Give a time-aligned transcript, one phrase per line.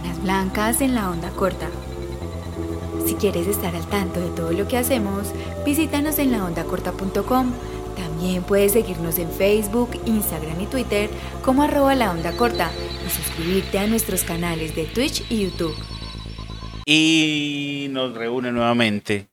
[0.00, 1.68] Sábanas Blancas en la onda corta.
[3.06, 5.28] Si quieres estar al tanto de todo lo que hacemos,
[5.64, 7.52] visítanos en laondacorta.com.
[7.96, 11.10] También puedes seguirnos en Facebook, Instagram y Twitter
[11.44, 12.70] como arroba la onda corta
[13.06, 15.74] y suscribirte a nuestros canales de Twitch y YouTube.
[16.86, 19.28] Y nos reúne nuevamente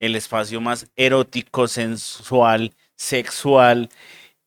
[0.00, 3.90] el espacio más erótico, sensual, sexual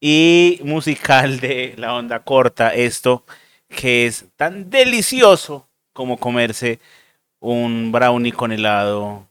[0.02, 2.74] y musical de la onda corta.
[2.74, 3.24] Esto
[3.70, 6.80] que es tan delicioso como comerse
[7.40, 9.30] un brownie con helado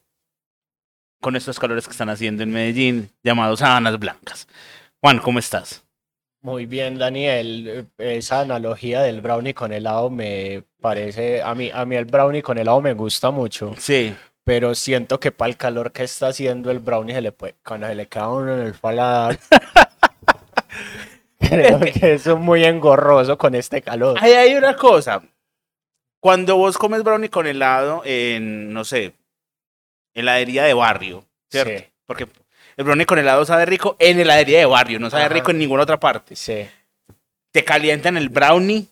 [1.21, 4.47] con estos calores que están haciendo en Medellín, llamados sábanas blancas.
[5.01, 5.85] Juan, ¿cómo estás?
[6.41, 7.89] Muy bien, Daniel.
[7.99, 12.59] Esa analogía del brownie con helado me parece, a mí, a mí el brownie con
[12.59, 13.75] helado me gusta mucho.
[13.79, 14.15] Sí.
[14.45, 17.89] Pero siento que para el calor que está haciendo el brownie se le puede, cuando
[17.89, 19.39] se le queda uno en el paladar.
[21.39, 24.19] creo que es muy engorroso con este calor.
[24.21, 25.23] Ahí hay una cosa.
[26.21, 29.15] Cuando vos comes brownie con helado en, no sé,
[30.15, 31.79] heladería de barrio, ¿cierto?
[31.79, 31.85] Sí.
[32.07, 32.27] Porque
[32.77, 35.35] el brownie con helado sabe rico en heladería de barrio, no sabe Ajá.
[35.35, 36.35] rico en ninguna otra parte.
[36.35, 36.69] Sí,
[37.53, 38.89] Te calientan el brownie.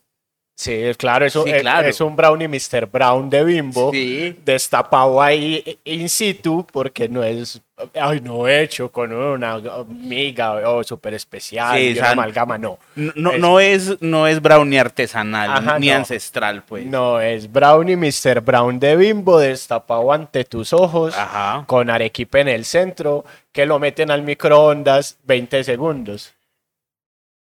[0.56, 1.86] Sí, claro, eso Sí, es, claro.
[1.86, 2.86] es un brownie Mr.
[2.86, 3.92] Brown de Bimbo.
[3.92, 4.34] Sí.
[4.44, 7.60] destapado ahí in situ porque no es,
[7.94, 12.78] ay, no hecho con una miga o súper especial, Sí, y una amalgama, no.
[12.94, 15.96] No, no, Es- no es, no es brownie artesanal Ajá, ni no.
[15.96, 16.86] ancestral, pues.
[16.86, 18.40] No, es brownie Mr.
[18.40, 21.64] Brown de Bimbo destapado ante tus ojos Ajá.
[21.66, 26.32] con arequipe en el centro que lo meten al microondas 20 segundos.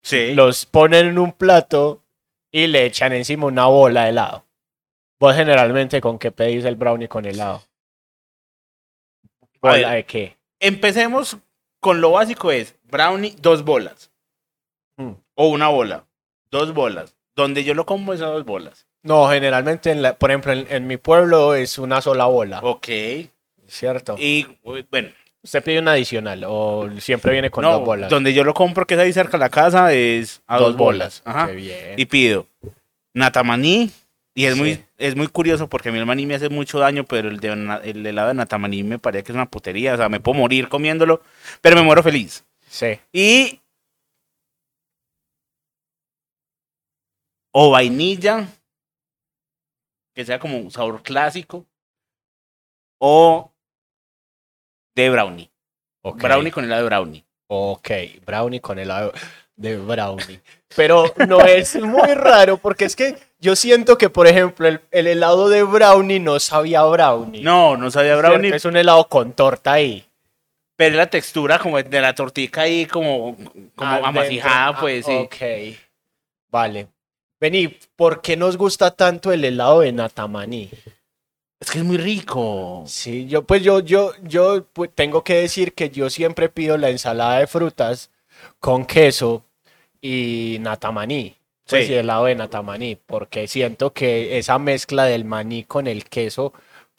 [0.02, 0.34] Sí.
[0.34, 2.02] Los ponen en un plato
[2.52, 4.44] y le echan encima una bola de helado.
[5.18, 7.62] ¿Vos generalmente con qué pedís el brownie con helado?
[9.62, 9.72] Ver.
[9.82, 10.36] ¿Bola de qué?
[10.58, 11.36] Empecemos
[11.80, 14.10] con lo básico es brownie, dos bolas.
[14.96, 15.12] Mm.
[15.34, 16.06] O una bola.
[16.50, 17.16] Dos bolas.
[17.36, 18.86] Donde yo lo como es a dos bolas.
[19.02, 22.88] No, generalmente, en la- por ejemplo, en, en mi pueblo es una sola bola, Ok.
[23.66, 24.16] ¿cierto?
[24.18, 24.46] Y
[24.90, 25.10] bueno,
[25.42, 28.10] ¿Usted pide una adicional o siempre viene con no, dos bolas?
[28.10, 31.22] donde yo lo compro, que es ahí cerca de la casa, es a dos, bolas.
[31.24, 31.46] Ajá.
[31.46, 31.94] Qué bien.
[31.96, 32.46] Y pido
[33.14, 33.90] natamaní.
[34.32, 34.60] Y es, Sí.
[34.60, 37.40] muy, es muy curioso porque a mí el maní me hace mucho daño, pero el,
[37.40, 37.48] de,
[37.84, 39.94] el helado de natamaní me parece que es una putería.
[39.94, 41.20] O sea, me puedo morir comiéndolo,
[41.60, 42.44] pero me muero feliz.
[42.68, 42.98] Sí.
[43.12, 43.60] Y.
[47.52, 48.46] O vainilla.
[50.14, 51.66] Que sea como un sabor clásico.
[53.00, 53.50] O
[54.94, 55.50] de brownie.
[56.02, 56.22] ok.
[56.22, 57.24] Brownie con helado de brownie.
[57.48, 57.90] Ok,
[58.24, 59.12] brownie con helado
[59.56, 60.40] de brownie.
[60.76, 65.06] Pero no es muy raro porque es que yo siento que, por ejemplo, el, el
[65.08, 67.42] helado de brownie no sabía brownie.
[67.42, 68.54] No, no sabía brownie.
[68.54, 70.04] Es un helado con torta ahí.
[70.76, 73.36] Pero la textura como de la tortica ahí como,
[73.74, 75.12] como amasijada, Ah, pues sí.
[75.12, 75.36] Ok.
[76.50, 76.86] Vale.
[77.40, 80.70] Vení, ¿por qué nos gusta tanto el helado de natamaní?
[81.60, 82.84] Es que es muy rico.
[82.86, 86.88] Sí, yo pues yo, yo, yo pues, tengo que decir que yo siempre pido la
[86.88, 88.10] ensalada de frutas
[88.58, 89.44] con queso
[90.00, 91.36] y natamaní.
[91.68, 91.92] Pues Sí.
[91.92, 96.52] y helado de natamaní, porque siento que esa mezcla del maní con el queso,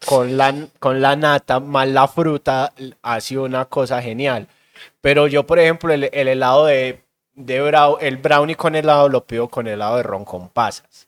[0.06, 2.72] con la, con la nata más la fruta,
[3.02, 4.48] hace una cosa genial.
[5.02, 9.26] Pero yo, por ejemplo, el, el helado de, de brau- el brownie con helado lo
[9.26, 11.08] pido con helado de ron con pasas.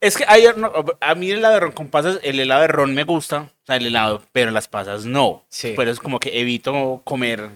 [0.00, 2.68] Es que hay, no, a mí el helado de ron con pasas, el helado de
[2.68, 5.44] ron me gusta, o sea, el helado, pero las pasas no.
[5.48, 5.74] Sí.
[5.76, 7.48] Pero es como que evito comer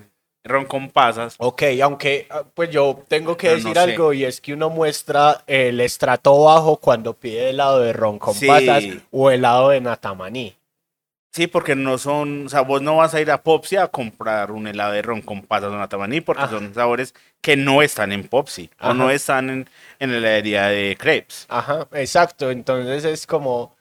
[0.42, 1.34] ron con pasas.
[1.38, 3.90] Ok, aunque ah, pues yo tengo que Pero no decir sé.
[3.92, 8.34] algo y es que uno muestra el estrato bajo cuando pide helado de ron con
[8.34, 8.46] Sí.
[8.46, 10.56] pasas o helado de natamaní.
[11.32, 14.50] Sí, porque no son, o sea, vos no vas a ir a Popsi a comprar
[14.50, 16.50] un helado de ron con pasas natamaní porque Ajá.
[16.58, 19.70] son sabores que no están en Popsi o no están en,
[20.00, 21.46] en la heladería de crepes.
[21.48, 22.50] Ajá, exacto.
[22.50, 23.76] Entonces es como,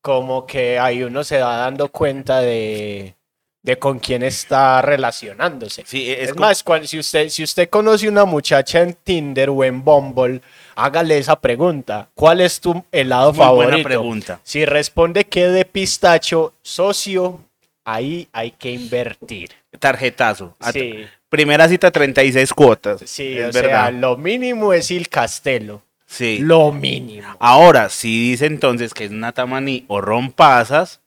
[0.00, 3.16] como que ahí uno se va dando cuenta de,
[3.62, 5.82] de con quién está relacionándose.
[5.86, 9.50] Sí, es, Es, como- más, cuan- si usted, si usted conoce una muchacha en Tinder
[9.50, 10.40] o en Bumble,
[10.76, 12.08] hágale esa pregunta.
[12.14, 13.70] ¿Cuál es tu helado muy favorito?
[13.72, 14.40] buena pregunta.
[14.42, 17.40] Si responde que de pistacho, socio,
[17.84, 19.50] ahí hay que invertir.
[19.78, 20.56] Tarjetazo.
[20.72, 23.00] Sí, Primera cita, 36 cuotas.
[23.04, 23.92] sí, es o sea, verdad.
[23.92, 25.82] lo mínimo es el castelo.
[26.06, 26.38] Sí.
[26.38, 27.26] Lo mínimo.
[27.40, 31.00] Ahora, si dice entonces que es natamaní o ron pasas,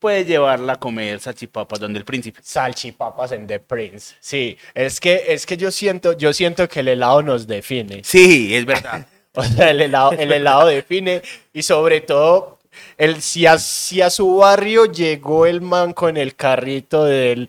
[0.00, 2.40] puede llevarla a comer salchipapas donde el príncipe.
[2.42, 4.16] Salchipapas en The Prince.
[4.18, 8.02] Sí, es que, es que yo siento, yo siento que el helado nos define.
[8.02, 9.06] Sí, es verdad.
[9.32, 12.58] O sea, el helado, el helado define y sobre todo,
[12.98, 17.48] el, si, a, si a su barrio llegó el man con el carrito del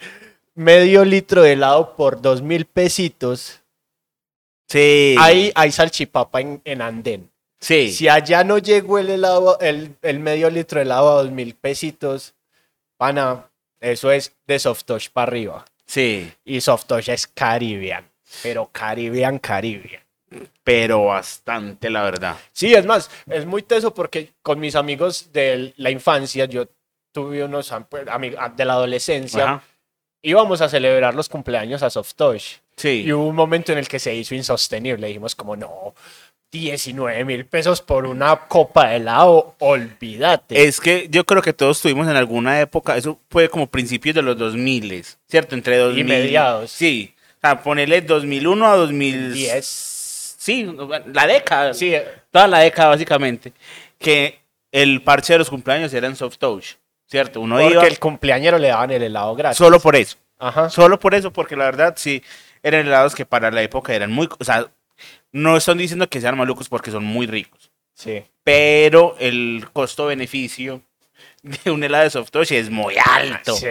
[0.53, 3.61] medio litro de helado por dos mil pesitos,
[4.69, 5.15] Sí.
[5.17, 7.31] ahí hay salchipapa en, en andén.
[7.59, 7.91] Sí.
[7.91, 11.55] Si allá no llegó el helado, el, el medio litro de helado a dos mil
[11.55, 12.35] pesitos,
[13.05, 13.49] pana,
[13.79, 15.65] eso es de soft touch para arriba.
[15.87, 16.31] Sí.
[16.45, 18.07] Y soft touch es Caribbean,
[18.43, 20.03] pero Caribbean, Caribbean.
[20.63, 22.37] Pero bastante, la verdad.
[22.51, 26.67] Sí, es más, es muy teso porque con mis amigos de la infancia, yo
[27.11, 29.63] tuve unos pues, ami- de la adolescencia, Ajá.
[30.21, 32.43] íbamos a celebrar los cumpleaños a Soft Touch.
[32.77, 33.01] Sí.
[33.07, 35.07] Y hubo un momento en el que se hizo insostenible.
[35.07, 35.95] Dijimos como, no,
[36.51, 40.63] 19 mil pesos por una copa de helado, olvídate.
[40.65, 44.21] Es que yo creo que todos tuvimos en alguna época, eso fue como principios de
[44.21, 45.55] los 2000, ¿cierto?
[45.55, 46.71] Entre 2000 mediados.
[46.71, 47.15] Sí.
[47.37, 49.33] O sea, ponerle 2001 a 2010.
[49.33, 49.65] 10.
[50.37, 50.67] Sí,
[51.13, 51.73] la década.
[51.73, 51.93] Sí,
[52.31, 53.53] Toda la década, básicamente.
[53.97, 54.39] Que
[54.71, 56.75] el parche de los cumpleaños era en soft touch,
[57.07, 57.39] ¿cierto?
[57.41, 59.57] Uno porque iba el cumpleañero le daban el helado gratis.
[59.57, 60.17] solo por eso.
[60.39, 60.69] Ajá.
[60.69, 62.23] Solo por eso, porque la verdad sí,
[62.63, 64.27] eran helados que para la época eran muy...
[64.39, 64.71] O sea,
[65.31, 67.71] no están diciendo que sean malucos porque son muy ricos.
[67.93, 68.23] Sí.
[68.43, 70.81] Pero el costo-beneficio
[71.43, 73.55] de un helado de soft touch es muy alto.
[73.55, 73.67] Sí.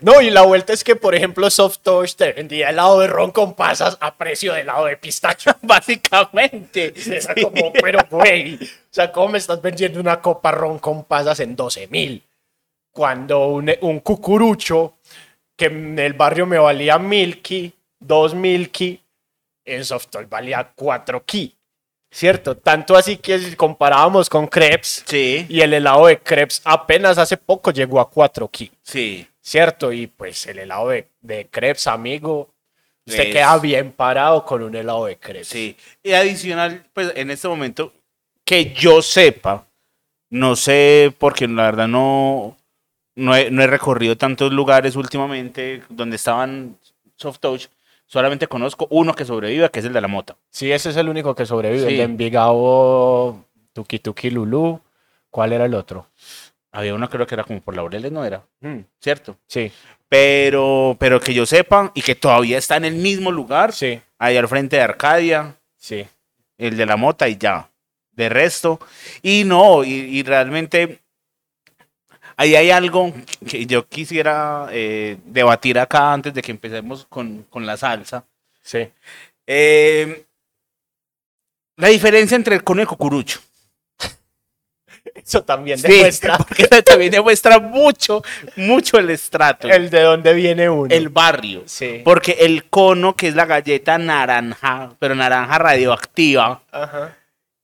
[0.00, 3.30] No, y la vuelta es que, por ejemplo, Soft Touch te vendía helado de ron
[3.30, 5.50] con pasas a precio de helado de pistacho.
[5.62, 6.92] Básicamente.
[6.96, 7.18] Sí.
[7.42, 11.56] como, pero güey, o sea, ¿cómo me estás vendiendo una copa ron con pasas en
[11.56, 12.22] 12 mil?
[12.92, 14.98] Cuando un, un cucurucho
[15.56, 19.00] que en el barrio me valía Milky, 2 Milky,
[19.74, 21.54] en Softol valía 4 Ki.
[22.10, 22.56] ¿Cierto?
[22.56, 27.36] Tanto así que si comparábamos con crepes Sí, y el helado de crepes apenas hace
[27.36, 28.70] poco llegó a 4 Ki.
[28.82, 29.26] sí.
[29.40, 29.92] ¿Cierto?
[29.94, 32.50] Y pues el helado de, de crepes, amigo,
[33.06, 35.48] usted Es- queda bien parado con un helado de crepes.
[35.48, 35.74] Sí.
[36.02, 37.90] Y adicional, pues en este momento,
[38.44, 39.64] que yo sepa,
[40.28, 42.58] no sé, porque la verdad no,
[43.14, 46.76] no, he, no he recorrido tantos lugares últimamente donde estaban
[47.16, 47.68] soft touch.
[48.10, 50.36] Solamente conozco uno que sobrevive, que es el de la mota.
[50.50, 51.86] Sí, ese es el único que sobrevive.
[51.88, 53.44] El de Envigado,
[53.74, 54.80] Tuki Tuki Lulú.
[55.30, 56.06] ¿Cuál era el otro?
[56.72, 59.36] Había uno creo que era como por Laureles, no era, Mm, ¿cierto?
[59.46, 59.70] sí,
[60.08, 64.36] Pero, pero que yo sepa y que todavía está en el mismo lugar, sí, ahí
[64.38, 66.06] al frente de Arcadia, sí.
[66.56, 67.70] el de la mota y ya.
[68.12, 68.80] De resto.
[69.22, 71.00] Y no, y, y realmente
[72.38, 73.12] ahí hay algo
[73.46, 78.24] que yo quisiera eh, debatir acá antes de que empecemos con, con la salsa.
[78.62, 78.88] Sí.
[79.46, 80.24] Eh,
[81.76, 83.40] la diferencia entre el cono y el cucurucho.
[85.14, 88.22] Eso también Sí, demuestra porque también demuestra mucho,
[88.56, 90.94] mucho el estrato, el, el de dónde viene uno.
[91.10, 91.64] barrio.
[91.66, 92.02] Sí.
[92.04, 97.16] Porque el cono, que es la galleta naranja, pero naranja radioactiva, Ajá.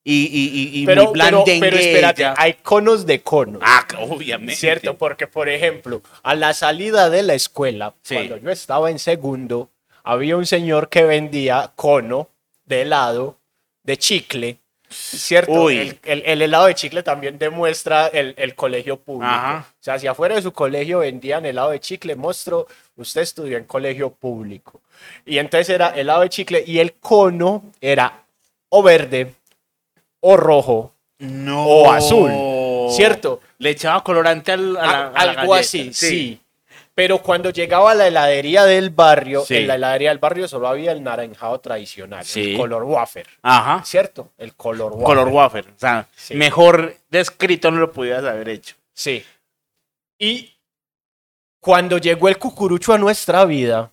[0.06, 1.80] Y, y, y, Pero, muy pero, pero blandengueya.
[1.80, 3.62] espérate, hay conos de conos.
[3.64, 4.54] Ah, obviamente.
[4.54, 8.14] Cierto, porque por ejemplo, a la salida de la escuela, Sí.
[8.14, 9.70] cuando yo estaba en segundo,
[10.02, 12.28] había un señor que vendía cono
[12.66, 13.38] de helado,
[13.82, 14.58] de chicle,
[14.90, 15.70] ¿cierto?
[15.70, 19.32] El, el- el helado de chicle también demuestra el, el colegio público.
[19.32, 19.66] Ajá.
[19.70, 22.66] O sea, si afuera de su colegio vendían helado de chicle, muestro,
[22.96, 24.82] usted estudió en colegio público.
[25.26, 28.24] Y entonces era helado de chicle y el cono era
[28.68, 29.34] o verde,
[30.26, 31.66] o rojo, No.
[31.66, 32.30] o azul,
[32.96, 33.40] ¿cierto?
[33.58, 36.40] Le echaba colorante al, a la, A- a la algo así, sí.
[36.94, 39.56] Pero cuando llegaba a la heladería del barrio, Sí.
[39.56, 42.52] en la heladería del barrio solo había el naranjado tradicional, Sí.
[42.52, 43.84] el color wafer, Ajá.
[43.84, 44.30] ¿cierto?
[44.38, 45.04] El color wafer.
[45.06, 45.68] Color wafer.
[45.70, 46.34] O sea, Sí.
[46.36, 48.76] mejor descrito no lo pudieras haber hecho.
[48.92, 49.24] Sí.
[50.18, 50.54] Y
[51.60, 53.90] cuando llegó el cucurucho a nuestra vida,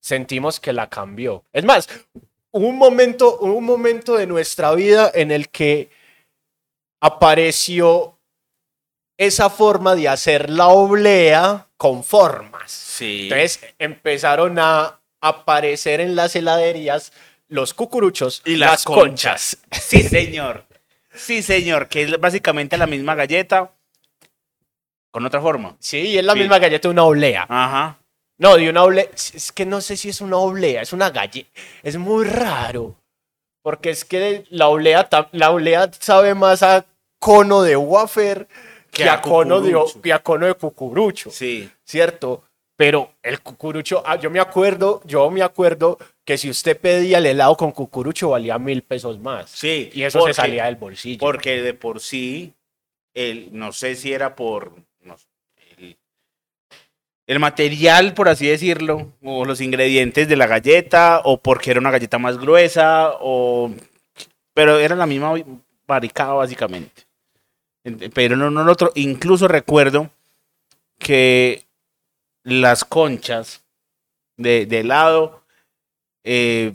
[0.00, 1.44] sentimos que la cambió.
[1.52, 1.88] Es más,
[2.66, 5.90] un momento, hubo un momento de nuestra vida en el que
[7.00, 8.18] apareció
[9.16, 12.70] esa forma de hacer la oblea con formas.
[12.70, 13.24] Sí.
[13.24, 17.12] Entonces empezaron a aparecer en las heladerías
[17.48, 19.58] los cucuruchos y las, conchas.
[19.72, 20.64] Sí, señor.
[21.14, 21.88] Sí, señor.
[21.88, 23.72] Que es básicamente la misma galleta
[25.10, 25.76] con otra forma.
[25.80, 26.40] Sí, es la Sí.
[26.40, 27.46] misma galleta de una oblea.
[27.48, 27.98] Ajá.
[28.38, 29.06] No, de una oblea.
[29.14, 31.50] Es que no sé si es una oblea, es una galleta.
[31.82, 32.94] Es muy raro.
[33.62, 36.86] Porque es que la oblea, la oblea sabe más a
[37.18, 38.46] cono de wafer
[38.92, 41.30] que, Que a cono de, que a cono de cucurucho.
[41.30, 41.68] Sí.
[41.84, 42.44] ¿Cierto?
[42.76, 47.26] Pero el cucurucho, ah, yo me acuerdo, yo me acuerdo que si usted pedía el
[47.26, 49.50] helado con cucurucho valía mil pesos más.
[49.50, 49.90] Sí.
[49.92, 51.18] Y eso porque- se salía del bolsillo.
[51.18, 52.54] Porque de por sí,
[53.14, 54.72] el, no sé si era por
[57.28, 61.92] el material, por así decirlo, o los ingredientes de la galleta, o porque era una
[61.92, 63.70] galleta más gruesa, o
[64.54, 65.34] pero era la misma
[65.86, 67.04] barricada básicamente.
[67.84, 68.90] Ent- Pero no, no otro.
[68.96, 70.10] Incluso recuerdo
[70.98, 71.64] que
[72.44, 73.62] las conchas
[74.36, 75.44] de, helado
[76.24, 76.74] eh,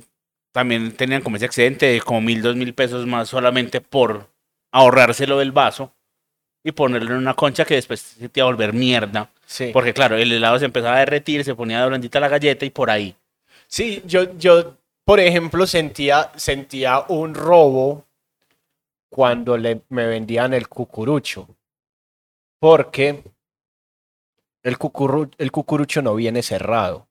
[0.51, 4.29] también tenían como ese accidente de como mil, dos mil pesos más solamente por
[4.71, 5.93] ahorrárselo del vaso
[6.63, 9.29] y ponerlo en una concha que después se te iba a volver mierda.
[9.53, 9.69] Sí.
[9.71, 12.89] Porque claro, el helado se empezaba a derretir, se ponía blandita la galleta y por
[12.89, 13.15] ahí.
[13.67, 18.03] Sí, yo, yo, por ejemplo, sentía, sentía un robo
[19.11, 21.47] cuando le, me vendían el cucurucho.
[22.59, 23.23] Porque
[24.63, 27.05] el, cucurru- el cucurucho no viene cerrado.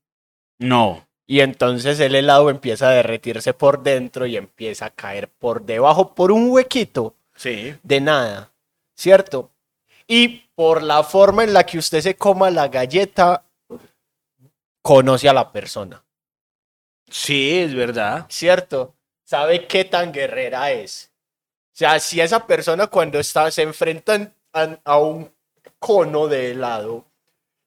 [0.59, 1.07] No.
[1.25, 6.13] Y entonces el helado empieza a derretirse por dentro y empieza a caer por debajo
[6.13, 7.73] por un huequito Sí.
[7.83, 8.51] de nada,
[8.97, 9.49] ¿cierto?
[10.07, 13.45] Y por la forma en la que usted se coma la galleta,
[14.81, 16.03] conoce a la persona,
[17.09, 18.25] Sí, es verdad.
[18.29, 18.95] ¿cierto?
[19.23, 21.11] Sabe qué tan guerrera es.
[21.73, 25.31] O sea, si esa persona cuando está, se enfrentan a, a un
[25.79, 27.05] cono de helado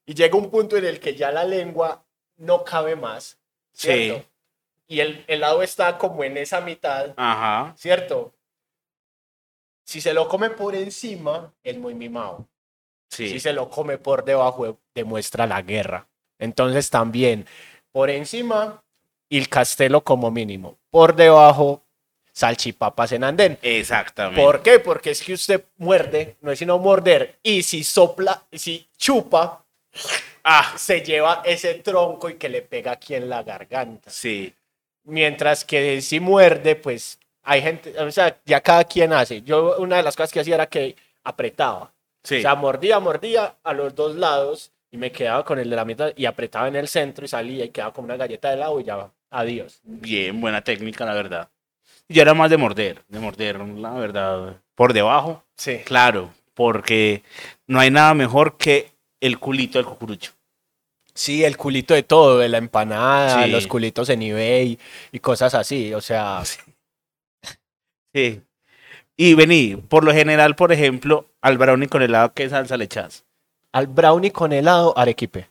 [0.04, 2.04] y llega un punto en el que ya la lengua
[2.36, 3.38] no cabe más,
[3.72, 4.20] ¿cierto?
[4.20, 4.26] Sí.
[4.88, 7.74] Y el helado está como en esa mitad, Ajá.
[7.76, 8.32] ¿cierto?
[9.86, 12.46] Si se lo come por encima, es muy mimado.
[13.08, 13.28] Sí.
[13.30, 16.08] Si se lo come por debajo, demuestra la guerra.
[16.40, 17.46] Entonces también,
[17.92, 18.82] por encima,
[19.30, 20.76] el castelo como mínimo.
[20.90, 21.82] Por debajo,
[22.32, 23.58] salchipapas en andén.
[23.62, 24.42] Exactamente.
[24.42, 24.80] ¿Por qué?
[24.80, 27.38] Porque es que usted muerde, no es sino morder.
[27.44, 29.62] Y si sopla, si chupa,
[30.48, 34.10] Ah, se lleva ese tronco y que le pega aquí en la garganta.
[34.10, 34.52] sí.
[35.08, 39.40] Mientras que si muerde, pues hay gente, o sea, ya cada quien hace.
[39.42, 41.92] Yo una de las cosas que hacía era que apretaba.
[42.22, 42.38] Sí.
[42.38, 45.84] O sea, mordía, mordía a los dos lados y me quedaba con el de la
[45.84, 48.80] mitad y apretaba en el centro y salía y quedaba como una galleta de helado
[48.80, 49.78] y ya, adiós.
[49.84, 51.48] Bien, buena técnica, la verdad.
[52.08, 54.56] Yo era más de morder, de morder, la verdad.
[54.74, 55.78] Por debajo, Sí.
[55.84, 57.22] claro, porque
[57.68, 60.32] no hay nada mejor que el culito del cucurucho.
[61.14, 63.50] Sí, el culito de todo, de la empanada, Sí.
[63.50, 64.78] los culitos en eBay
[65.12, 65.94] y cosas así.
[65.94, 66.58] O sea, Sí.
[69.16, 73.24] Y vení, por lo general, por ejemplo, al brownie con helado, ¿qué salsa le echas?
[73.72, 75.48] al brownie con helado, arequipe.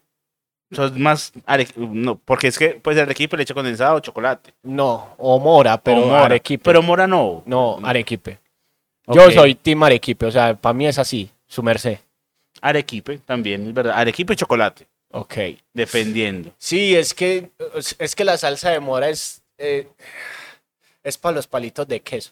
[0.72, 4.52] Sos más are- no, porque es que pues arequipe le echa condensado o chocolate.
[4.64, 6.26] No, o mora, pero O mora.
[6.26, 6.64] arequipe.
[6.64, 7.44] Pero mora no.
[7.46, 8.40] no, arequipe.
[9.06, 9.16] Ok.
[9.16, 12.00] Yo soy team arequipe, o sea, para mí es así, su merced.
[12.62, 13.94] Arequipe también, es verdad.
[13.96, 15.36] Arequipe y chocolate, Ok.
[15.72, 16.52] dependiendo.
[16.58, 17.52] Sí, es que,
[18.00, 19.88] es que la salsa de mora es, eh,
[21.04, 22.32] es para los palitos de queso.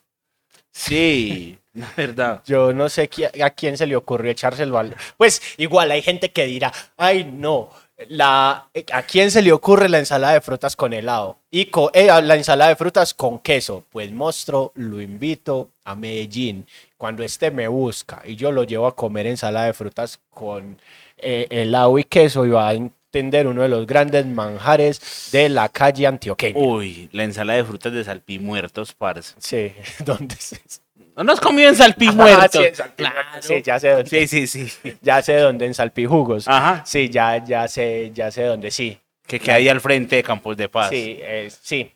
[0.74, 2.42] Sí, la verdad.
[2.46, 3.10] Yo no sé
[3.42, 4.96] a quién se le ocurrió echárselo al...
[5.18, 7.70] Pues igual hay gente que dirá, ay no,
[8.10, 11.38] la, ¿a quién se le ocurre la ensalada de frutas con helado?
[11.52, 13.86] Y eh, la ensalada de frutas con queso.
[13.92, 16.66] Pues monstruo, lo invito a Medellín.
[16.98, 20.80] Cuando este me busca y yo lo llevo a comer ensalada de frutas con
[21.18, 22.74] eh, helado y queso y va a
[23.14, 26.58] entender uno de los grandes manjares de la calle antioqueña.
[26.58, 29.36] Uy, la ensalada de frutas de salpí muertos, parce.
[29.38, 29.72] Sí,
[30.04, 30.82] ¿dónde es eso?
[31.16, 33.46] ¿No nos comido en salpí Ah, sí, Salpimuertos.
[33.46, 34.10] Sí, ya sé dónde.
[34.28, 34.98] sí, sí, sí.
[35.04, 36.48] Ya sé dónde en Salpijugos.
[36.48, 36.82] Ajá.
[36.88, 38.98] Sí, ya, ya sé, ya sé dónde sí.
[39.28, 40.90] Que queda ahí al frente de Campos de Paz.
[40.90, 41.94] Sí, eh, sí.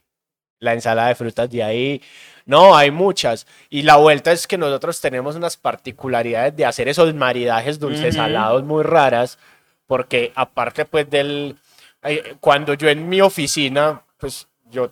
[0.60, 2.02] La ensalada de frutas de ahí.
[2.46, 3.48] No, hay muchas.
[3.72, 8.24] Y la vuelta es que nosotros tenemos unas particularidades de hacer esos maridajes dulces Ujú.
[8.24, 9.40] salados muy raras.
[9.88, 11.58] Porque aparte, pues, del.
[12.04, 14.92] eh, Cuando yo en mi oficina, pues, yo.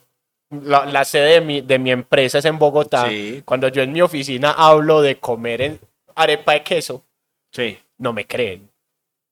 [0.49, 3.09] La, la sede de mi, de mi empresa es en Bogotá.
[3.09, 3.41] Sí.
[3.45, 5.79] Cuando yo en mi oficina hablo de comer en
[6.15, 7.03] arepa de queso,
[7.51, 7.77] Sí.
[7.97, 8.69] no me creen.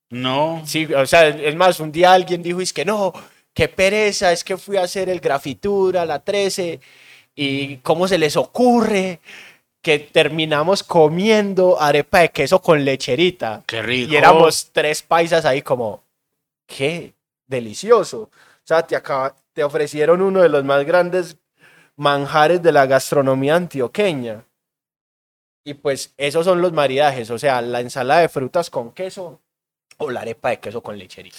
[0.10, 0.64] No.
[0.66, 3.14] Sí, o sea, es más, un día alguien dijo, es que no,
[3.54, 6.80] qué pereza, es que fui a hacer el grafitura, la 13,
[7.36, 9.20] y cómo se les ocurre
[9.84, 13.64] que terminamos comiendo arepa de queso con lecherita.
[13.68, 14.12] Qué rico.
[14.12, 16.04] Y éramos tres paisas ahí como,
[16.66, 17.14] qué
[17.46, 18.22] delicioso.
[18.32, 21.38] O sea, te, acaba- te ofrecieron uno de los más grandes
[21.98, 24.46] manjares de la gastronomía antioqueña.
[25.66, 29.40] Y pues esos son los maridajes, o sea, la ensalada de frutas con queso
[29.98, 31.38] o la arepa de queso con lecherita.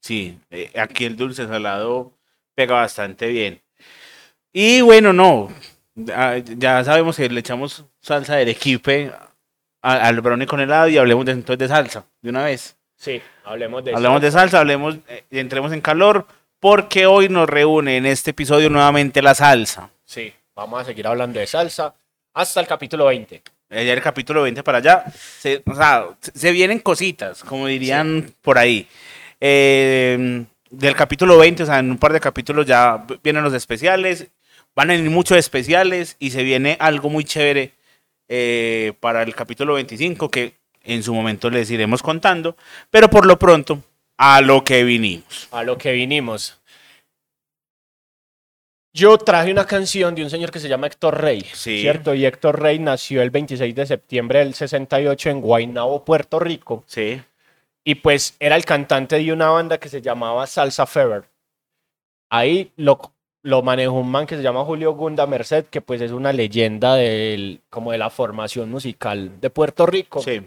[0.00, 2.12] Sí, eh, aquí el dulce salado
[2.54, 3.60] pega bastante bien.
[4.52, 5.48] Y bueno, no.
[6.14, 9.12] Ah, Ya sabemos que le echamos salsa de arequipe
[9.82, 12.76] a- al brownie con helado y hablemos de, entonces de salsa de una vez.
[12.96, 16.26] Sí, hablemos de Hablemos de salsa, hablemos, eh, entremos en calor,
[16.58, 19.88] porque hoy nos reúne en este episodio nuevamente la salsa.
[20.04, 21.94] Sí, vamos a seguir hablando de salsa
[22.34, 23.42] hasta el capítulo 20.
[23.70, 25.04] Ya el capítulo 20 para allá,
[25.38, 28.86] se, o sea, se- vienen cositas, como dirían por ahí.
[29.40, 34.28] Eh, del capítulo 20, o sea, en un par de capítulos ya vienen los especiales,
[34.74, 37.72] van a venir muchos especiales y se viene algo muy chévere
[38.28, 42.56] eh, para el capítulo 25 que en su momento les iremos contando,
[42.90, 43.82] pero por lo pronto,
[44.16, 45.48] a lo que vinimos.
[45.50, 46.56] A lo que vinimos.
[48.92, 51.80] Yo traje una canción de un señor que se llama Héctor Rey, Sí.
[51.80, 52.12] ¿cierto?
[52.14, 56.82] Y Héctor Rey nació el 26 de septiembre del 68 en Guaynabo, Puerto Rico.
[56.86, 57.22] Sí.
[57.84, 61.24] Y pues era el cantante de una banda que se llamaba Salsa Fever.
[62.30, 63.00] Ahí lo,
[63.42, 66.94] lo manejó un man que se llama Julio Gunda Merced, que pues es una leyenda
[66.94, 70.20] del, como de la formación musical de Puerto Rico.
[70.22, 70.42] Sí.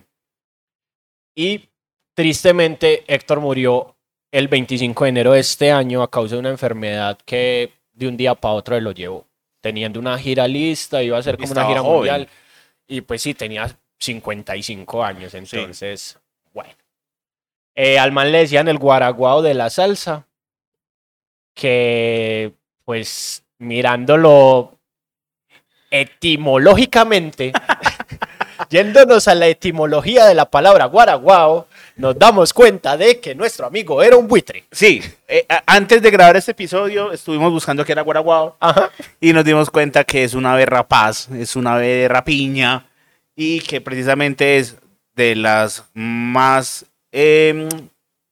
[1.36, 1.70] Y
[2.14, 3.96] tristemente Héctor murió
[4.32, 8.18] el 25 de enero de este año a causa de una enfermedad que de un
[8.18, 9.28] día para otro lo llevó.
[9.62, 11.96] Teniendo una gira lista, iba a ser como una gira joven.
[11.96, 12.30] mundial.
[12.88, 16.20] Y pues sí, tenía 55 años, entonces,
[16.54, 16.74] bueno.
[17.76, 20.28] Eh, al man le decían el guaraguao de la salsa,
[21.54, 22.54] que
[22.86, 24.78] pues mirándolo
[25.90, 27.54] etimológicamente,
[28.70, 34.02] yéndonos a la etimología de la palabra guaraguao, nos damos cuenta de que nuestro amigo
[34.02, 34.66] era un buitre.
[34.72, 38.90] Sí, eh, antes de grabar este episodio estuvimos buscando qué era Guaraguao Ajá.
[39.22, 42.88] y nos dimos cuenta que es una ave rapaz, es una ave rapiña
[43.36, 44.78] y que precisamente es
[45.16, 47.70] de las más, em,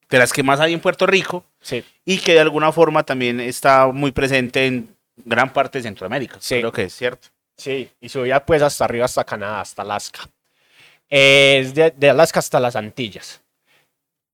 [0.09, 1.83] de las que más hay en Puerto Rico Sí.
[2.05, 6.37] y que de alguna forma también está muy presente en gran parte de Centroamérica.
[6.39, 6.59] Sí.
[6.59, 7.27] Creo que es cierto.
[7.55, 10.21] Sí, y subía pues hasta arriba, hasta Canadá, hasta Alaska.
[11.09, 13.41] Es de, de Alaska hasta las Antillas.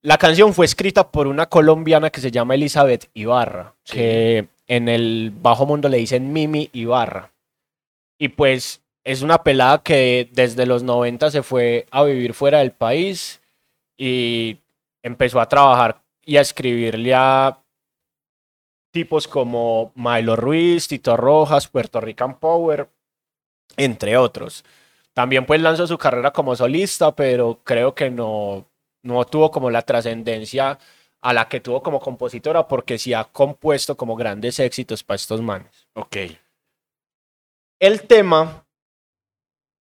[0.02, 3.94] La canción fue escrita por una colombiana que se llama Elizabeth Ibarra, Sí.
[3.98, 7.32] que en el bajo mundo le dicen Mimi Ibarra.
[8.18, 12.72] Y pues es una pelada que desde los 90 se fue a vivir fuera del
[12.72, 13.42] país
[13.98, 14.58] y
[15.04, 17.58] empezó a trabajar y a escribirle a
[18.92, 22.90] tipos como Milo Ruiz, Tito Rojas, Puerto Rican Power,
[23.78, 24.66] entre otros.
[25.14, 28.70] También pues lanzó su carrera como solista, pero creo que no,
[29.04, 30.78] no tuvo como la trascendencia
[31.22, 35.42] a la que tuvo como compositora, porque sí ha compuesto como grandes éxitos para estos
[35.42, 35.88] manes.
[35.94, 36.18] Ok.
[37.80, 38.66] El tema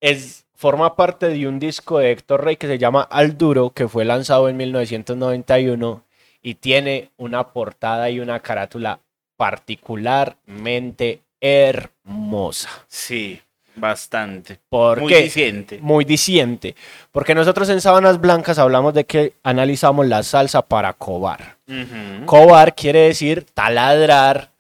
[0.00, 3.88] es, forma parte de un disco de Héctor Rey que se llama Al Duro, que
[3.88, 6.05] fue lanzado en 1991
[6.46, 9.00] y tiene una portada y una carátula
[9.36, 12.70] particularmente hermosa.
[12.86, 13.40] Sí,
[13.74, 14.60] bastante.
[14.68, 15.22] ¿Por Muy qué?
[15.22, 15.80] diciente.
[15.82, 16.76] Muy diciente.
[17.10, 21.56] Porque nosotros en Sábanas Blancas hablamos de que analizamos la salsa para cobar.
[22.26, 24.52] Cobar quiere decir taladrar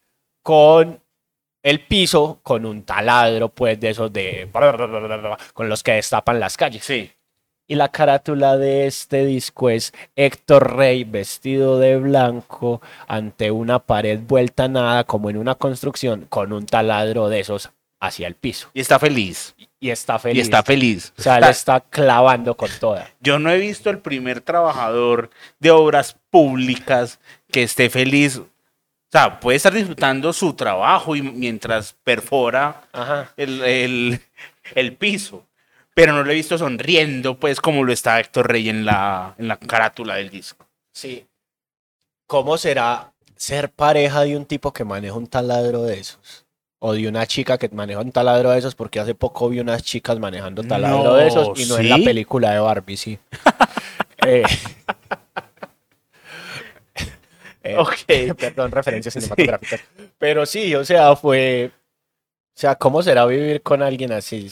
[0.42, 1.00] con
[1.62, 4.50] el piso, con un taladro, pues de esos de...
[5.54, 6.84] con los que destapan las calles.
[6.84, 7.12] Sí.
[7.68, 14.20] Y la carátula de este disco es Héctor Rey vestido de blanco ante una pared
[14.20, 18.68] vuelta a nada, como en una construcción, con un taladro de esos hacia el piso.
[18.72, 19.54] Y está feliz.
[19.80, 20.36] Y está feliz.
[20.38, 21.12] Y está feliz.
[21.18, 23.10] O sea, le está clavando con toda.
[23.20, 27.18] Yo no he visto el primer trabajador de obras públicas
[27.50, 28.36] que esté feliz.
[28.38, 28.46] O
[29.10, 32.82] sea, puede estar disfrutando su trabajo y mientras perfora
[33.36, 34.20] el, el-
[34.74, 35.44] el piso.
[35.96, 39.48] Pero no lo he visto sonriendo, pues, como lo está Héctor Rey en la, en
[39.48, 40.66] la carátula del disco.
[40.92, 41.26] Sí.
[42.26, 46.44] ¿Cómo será ser pareja de un tipo que maneja un taladro de esos?
[46.80, 49.82] O de una chica que maneja un taladro de esos, porque hace poco vi unas
[49.84, 52.04] chicas manejando taladro No, de esos y no en la ¿sí?
[52.04, 53.18] película de Barbie, sí.
[54.26, 54.42] Eh,
[57.62, 57.94] eh, Ok.
[58.38, 59.80] Perdón, referencias cinematográficas.
[60.18, 61.70] Pero sí, o sea, fue.
[62.54, 64.50] O sea, ¿cómo será vivir con alguien así?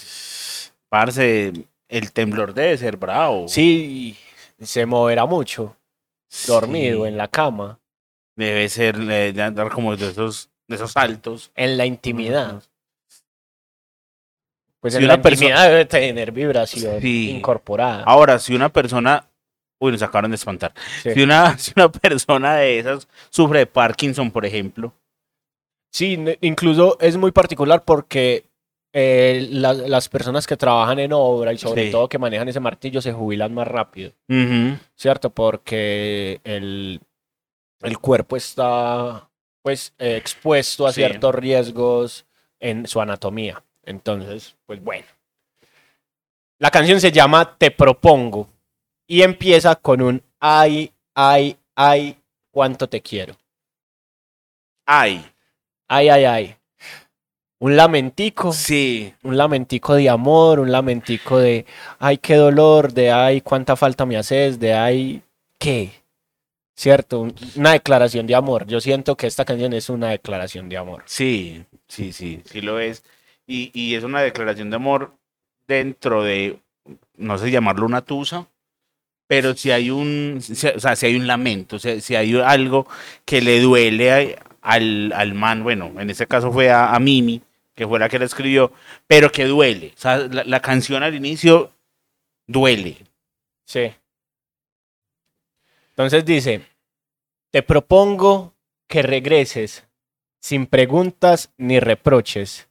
[0.95, 1.53] Parce,
[1.89, 3.49] el temblor debe ser bravo.
[3.49, 4.17] Sí,
[4.63, 5.77] se moverá mucho,
[6.47, 7.09] dormido Sí.
[7.09, 7.81] en la cama,
[8.37, 11.51] Debe ser de andar como de esos, de esos saltos.
[11.57, 12.63] en la intimidad.
[14.79, 17.31] Pues Si en una la intimidad debe tener vibración Sí.
[17.31, 18.05] incorporada.
[18.05, 19.29] Ahora, si una persona.
[19.81, 20.73] Uy, nos acabaron de espantar.
[21.03, 21.11] Sí.
[21.13, 24.95] Si, una, si una persona de esas sufre de Parkinson, por ejemplo.
[25.91, 28.45] Sí, incluso es muy particular porque
[28.97, 31.91] eh, la- las personas que trabajan en obra y sobre Sí.
[31.91, 34.13] todo que manejan ese martillo se jubilan más rápido.
[34.95, 35.31] ¿cierto?
[35.31, 37.01] Porque el,
[37.83, 39.29] el cuerpo está
[39.63, 41.01] pues eh, expuesto a Sí.
[41.01, 42.25] ciertos riesgos
[42.61, 43.63] en su anatomía.
[43.83, 45.07] Entonces, pues bueno.
[46.59, 48.49] La canción se llama Te propongo
[49.09, 52.17] y empieza con un ay, ay, ay,
[52.53, 53.35] cuánto te quiero.
[54.87, 55.25] Ay,
[55.89, 56.57] Ay, ay, ay.
[57.61, 58.53] Un lamentico.
[58.53, 59.15] sí.
[59.23, 61.65] un lamentico de amor, un lamentico de,
[61.99, 65.23] ay, qué dolor, de, ay, cuánta falta me haces, de, ay,
[65.59, 65.91] qué.
[66.77, 67.21] ¿Cierto?
[67.21, 68.67] Un- Una declaración de amor.
[68.67, 71.03] Yo siento que esta canción es una declaración de amor.
[71.07, 73.05] Sí, sí, sí, sí lo es.
[73.47, 75.15] Y, y es una declaración de amor
[75.69, 76.59] dentro de,
[77.17, 78.49] no sé llamarlo una tusa,
[79.29, 82.87] pero si hay un, si- o sea, si hay un lamento, si, si hay algo
[83.25, 84.19] que le duele a,
[84.65, 87.43] al, al man, bueno, en este caso fue a, a Mimi,
[87.75, 88.73] que fue la que la escribió,
[89.07, 89.93] pero que duele.
[89.95, 91.71] O sea, la, la canción al inicio
[92.47, 92.97] duele.
[93.67, 93.95] Sí.
[95.91, 96.67] Entonces dice,
[97.51, 98.55] te propongo
[98.89, 99.87] que regreses
[100.41, 102.69] sin preguntas ni reproches.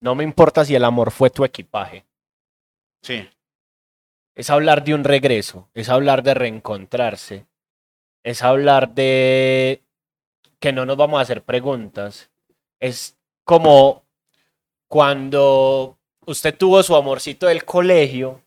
[0.00, 2.04] No me importa si el amor fue tu equipaje.
[3.02, 3.28] Sí.
[4.34, 7.46] Es hablar de un regreso, es hablar de reencontrarse,
[8.24, 9.85] es hablar de
[10.58, 12.30] que no nos vamos a hacer preguntas.
[12.80, 14.02] Es como
[14.88, 18.42] cuando usted tuvo su amorcito del colegio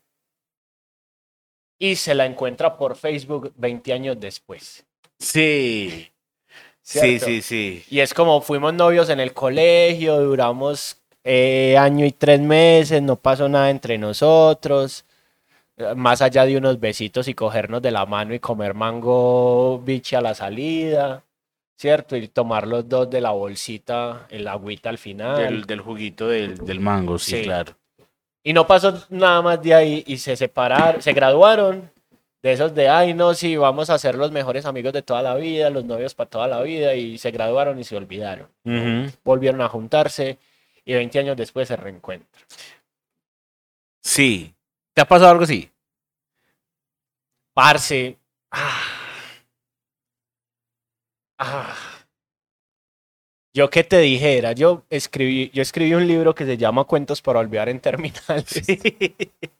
[1.78, 4.84] y se la encuentra por Facebook 20 años después.
[5.18, 6.10] Sí.
[6.82, 7.26] Sí, ¿cierto?
[7.26, 7.84] sí, sí.
[7.90, 13.16] Y es como fuimos novios en el colegio, duramos eh, año y tres meses, no
[13.16, 15.04] pasó nada entre nosotros,
[15.96, 20.20] más allá de unos besitos y cogernos de la mano y comer mango biche a
[20.20, 21.24] la salida,
[21.80, 22.14] ¿cierto?
[22.14, 25.38] Y tomar los dos de la bolsita, el agüita al final.
[25.38, 27.42] Del, del juguito del, del mango, sí, Sí.
[27.42, 27.74] claro.
[28.42, 31.90] Y no pasó nada más de ahí y se separaron, se graduaron.
[32.42, 35.34] De esos de, ay, no, sí, vamos a ser los mejores amigos de toda la
[35.36, 38.48] vida, los novios para toda la vida, y se graduaron y se olvidaron.
[39.24, 40.38] Volvieron a juntarse
[40.84, 42.42] y 20 años después se reencuentran.
[44.02, 44.54] Sí.
[44.94, 45.70] ¿Te ha pasado algo así?
[47.54, 48.18] Parce.
[48.50, 48.99] Ah.
[51.42, 51.74] Ah.
[53.54, 57.40] Yo qué te dijera, yo escribí, yo escribí un libro que se llama Cuentos para
[57.40, 58.62] olvidar en terminales.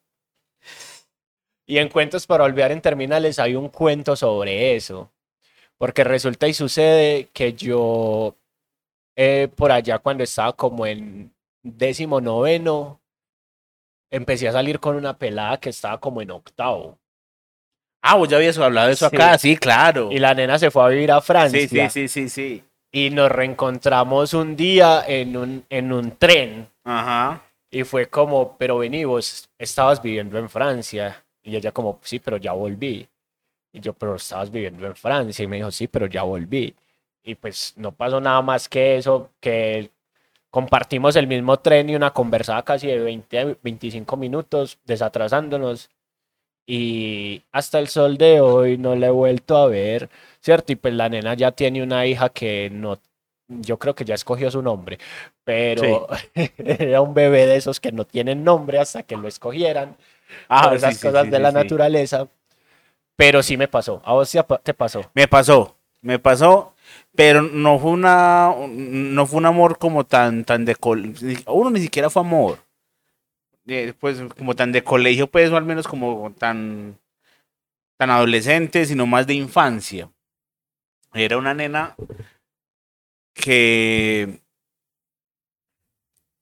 [1.66, 5.12] Y en Cuentos para olvidar en terminales hay un cuento sobre eso.
[5.78, 8.36] Porque resulta y sucede que yo,
[9.16, 13.00] eh, por allá cuando estaba como en décimo noveno,
[14.10, 16.99] empecé a salir con una pelada que estaba como en octavo.
[18.02, 19.16] Ah, vos ya habías hablado de eso Sí.
[19.16, 20.10] acá, sí, claro.
[20.10, 21.60] Y la nena se fue a vivir a Francia.
[21.60, 22.64] Sí, sí, sí, sí, sí.
[22.92, 26.68] Y nos reencontramos un día en un, en un tren.
[26.84, 27.42] Ajá.
[27.70, 31.22] Y fue como, pero vení, vos estabas viviendo en Francia.
[31.42, 33.06] Y ella como, sí, pero ya volví.
[33.72, 35.44] Y yo, pero estabas viviendo en Francia.
[35.44, 36.74] Y me dijo, sí, pero ya volví.
[37.22, 39.90] Y pues no pasó nada más que eso, que
[40.50, 45.90] compartimos el mismo tren y una conversada casi de 20, 25 minutos, desatrasándonos.
[46.70, 50.08] Y hasta el sol de hoy no la he vuelto a ver,
[50.40, 50.72] ¿cierto?
[50.72, 52.98] Y pues la nena ya tiene una hija que no,
[53.48, 54.98] yo creo que ya escogió su nombre,
[55.42, 56.06] pero
[56.58, 59.96] era un bebé de esos que no tienen nombre hasta que lo escogieran
[60.48, 62.28] Ah, por esas sí, cosas sí, de la naturaleza.
[63.16, 64.00] Pero sí me pasó.
[64.04, 64.30] ¿A vos
[64.62, 65.10] te pasó?
[65.14, 66.74] Me pasó, me pasó,
[67.14, 70.76] pero no fue una, no fue un amor como tan, tan de
[71.46, 72.58] uno ni siquiera fue amor,
[73.98, 76.98] Pues como tan de colegio, pues, o al menos como tan,
[77.96, 80.10] tan adolescente, sino más de infancia.
[81.12, 81.96] Era una nena
[83.34, 84.40] que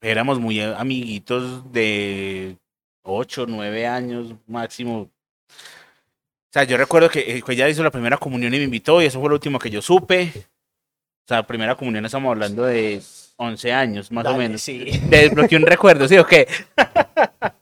[0.01, 2.57] éramos muy amiguitos de
[3.03, 5.01] 8, 9 años máximo.
[5.01, 9.07] O sea, yo recuerdo eh, que ella hizo la primera comunión y me invitó y
[9.07, 10.33] eso fue lo último que yo supe.
[10.35, 13.03] O sea, primera comunión estamos hablando de
[13.41, 14.61] 11 años, más o Dale, menos.
[14.63, 14.85] Sí.
[15.09, 16.47] Desbloqueé un recuerdo, ¿sí o qué?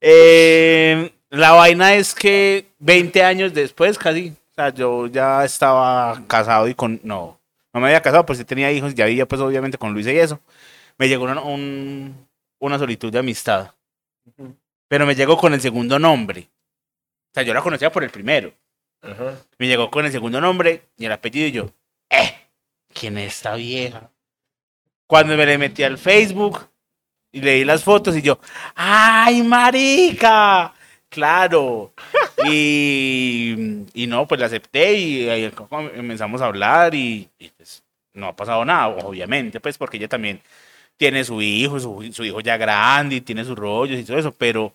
[0.00, 6.68] Eh, la vaina es que 20 años después, casi, o sea, yo ya estaba casado
[6.68, 7.00] y con.
[7.02, 7.38] No,
[7.72, 10.18] no me había casado, pues sí tenía hijos, ya vivía, pues obviamente con Luisa y
[10.18, 10.40] eso.
[10.98, 12.26] Me llegó una, un-
[12.58, 13.72] una solicitud de amistad,
[14.88, 16.48] pero me llegó con el segundo nombre.
[17.30, 18.52] O sea, yo la conocía por el primero.
[19.58, 21.70] Me llegó con el segundo nombre y el apellido y yo,
[22.10, 22.34] ¡eh!
[22.92, 24.10] ¿Quién es esta vieja?
[25.10, 26.68] Cuando me le metí al Facebook
[27.32, 28.38] y leí las fotos y yo,
[28.76, 30.72] ¡ay, marica!
[31.08, 31.92] Claro.
[32.46, 37.82] Y, y no, pues la acepté y ahí comenzamos a hablar y, y, pues
[38.14, 40.40] no ha pasado nada, obviamente, pues porque ella también
[40.96, 44.32] tiene su hijo, su, su hijo ya grande y tiene sus rollos y todo eso,
[44.32, 44.72] pero,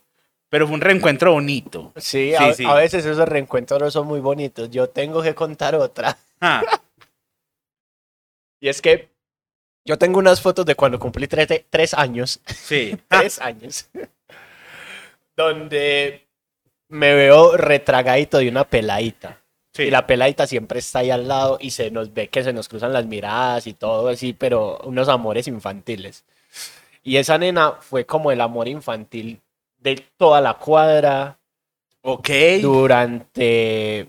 [0.48, 1.92] pero fue un reencuentro bonito.
[1.96, 2.66] Sí, Sí, a, sí.
[2.66, 4.70] a veces esos reencuentros no son muy bonitos.
[4.70, 6.16] Yo tengo que contar otra.
[6.40, 6.62] Ah,
[8.62, 9.10] Y es que
[9.86, 12.40] yo tengo unas fotos de cuando cumplí tre- tres años.
[12.48, 12.98] sí.
[13.10, 13.88] tres años.
[15.36, 16.28] donde
[16.90, 19.42] me veo retragadito de una peladita.
[19.74, 19.84] Sí.
[19.84, 22.70] Y la peladita siempre está ahí al lado y se nos ve que se nos
[22.70, 26.24] cruzan las miradas y todo así, pero unos amores infantiles.
[27.04, 29.42] Y esa nena fue como el amor infantil
[29.78, 31.38] de toda la cuadra
[32.02, 32.30] Ok.
[32.62, 34.08] durante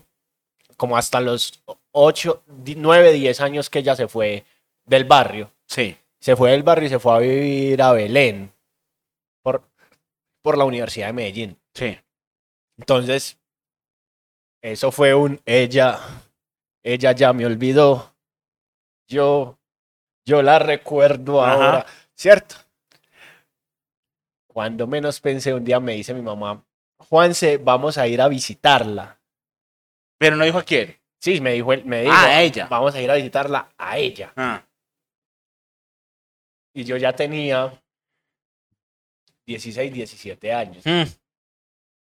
[0.77, 1.61] como hasta los
[1.91, 2.43] 8,
[2.77, 4.45] 9, 10 años que ella se fue
[4.85, 5.51] del barrio.
[5.67, 5.97] Sí.
[6.19, 8.51] Se fue del barrio y se fue a vivir a Belén
[9.43, 9.63] por,
[10.41, 11.59] por la Universidad de Medellín.
[11.73, 11.97] Sí.
[12.77, 13.37] Entonces,
[14.61, 15.99] eso fue un ella
[16.83, 18.15] ella ya me olvidó.
[19.09, 19.59] Yo,
[20.25, 21.53] yo la recuerdo Ajá.
[21.53, 22.55] ahora, ¿cierto?
[24.47, 26.63] Cuando menos pensé, un día me dice mi mamá,
[26.97, 29.19] Juanse, vamos a ir a visitarla.
[30.17, 30.97] Pero no dijo a quién.
[31.19, 32.67] Sí, me dijo, me dijo, Ah, a ella.
[32.67, 34.33] vamos a ir a visitarla a ella.
[34.35, 34.63] Ah,
[36.77, 37.73] Y yo ya tenía
[39.47, 40.85] 16, 17 años.
[40.85, 41.05] mm,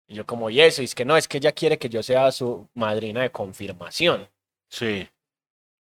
[0.08, 2.02] Y yo como, y eso, y es que no, es que ella quiere que yo
[2.02, 4.28] sea su madrina de confirmación.
[4.68, 5.08] sí.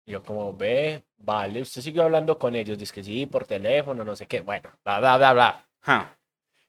[0.09, 4.05] Y yo como, ve, vale, usted siguió hablando con ellos, dice que sí, por teléfono,
[4.05, 6.19] no sé qué, bueno, bla, bla, bla, bla.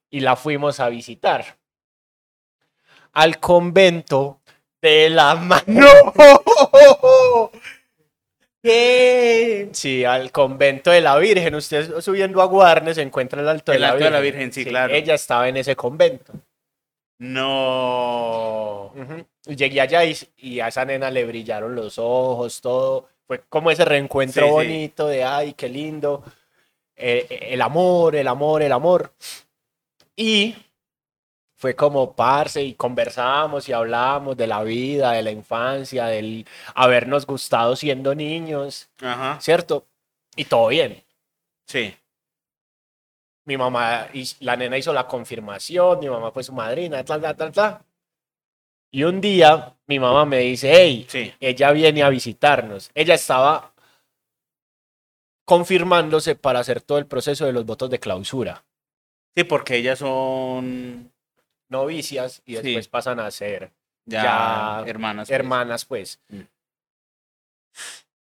[0.09, 1.45] Y la fuimos a visitar
[3.13, 4.41] al convento
[4.81, 5.85] de la mano.
[8.67, 9.69] ¿Qué?
[9.71, 11.55] Sí, al convento de la Virgen.
[11.55, 14.13] Usted subiendo a Guarnes se encuentra el Alto de El la Alto de Virgen.
[14.13, 14.93] la Virgen, sí, claro.
[14.93, 16.33] Ella estaba en ese convento.
[17.19, 18.91] no.
[19.45, 23.07] Llegué allá y, y a esa nena le brillaron los ojos, todo.
[23.25, 24.51] Fue como ese reencuentro Sí, sí.
[24.53, 26.23] bonito de, ay, qué lindo.
[26.95, 29.13] Eh, el amor, el amor, el amor.
[30.17, 30.55] Y
[31.57, 37.25] fue como parce y conversábamos y hablábamos de la vida, de la infancia, del habernos
[37.25, 39.39] gustado siendo niños, Ajá.
[39.41, 39.87] ¿cierto?
[40.35, 41.03] Y todo bien.
[41.65, 41.95] Sí.
[43.45, 47.35] Mi mamá, y la nena hizo la confirmación, mi mamá fue su madrina, tal, tal,
[47.35, 47.79] tal, tal.
[48.91, 51.33] Y un día mi mamá me dice, hey, Sí.
[51.39, 52.91] ella viene a visitarnos.
[52.93, 53.73] Ella estaba
[55.43, 58.63] confirmándose para hacer todo el proceso de los votos de clausura.
[59.35, 61.11] Sí, porque ellas son
[61.69, 62.61] Novicias y Sí.
[62.63, 63.71] después pasan a ser
[64.05, 65.27] ya, Ya, hermanas.
[65.27, 65.35] pues.
[65.39, 66.19] hermanas, pues.
[66.29, 66.41] Mm.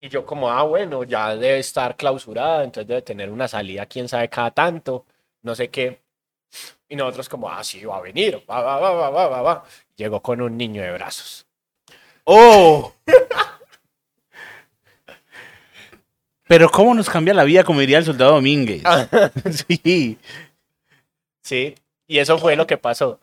[0.01, 4.07] Y yo como, ah, bueno, ya debe estar clausurada, entonces debe tener una salida, quién
[4.09, 5.05] sabe cada tanto,
[5.41, 6.01] no sé qué.
[6.87, 9.63] Y nosotros como, ah, sí, va a venir, va, va, va, va, va, va, va.
[9.95, 11.47] Llegó con un niño de brazos.
[12.25, 12.93] ¡Oh!
[16.47, 18.83] Pero cómo nos cambia la vida, como diría el soldado Domínguez.
[19.67, 20.17] Sí.
[21.41, 21.75] Sí,
[22.07, 23.19] y eso fue lo que pasó.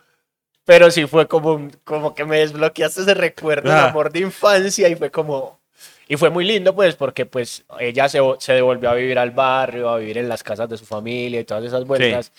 [0.65, 3.89] Pero sí fue como, un- como que me desbloqueaste ese recuerdo, el Ah.
[3.91, 5.61] amor de infancia y fue como...
[6.09, 9.89] Y fue muy lindo pues porque pues ella se, se devolvió a vivir al barrio,
[9.89, 12.33] a vivir en las casas de su familia y todas esas vueltas.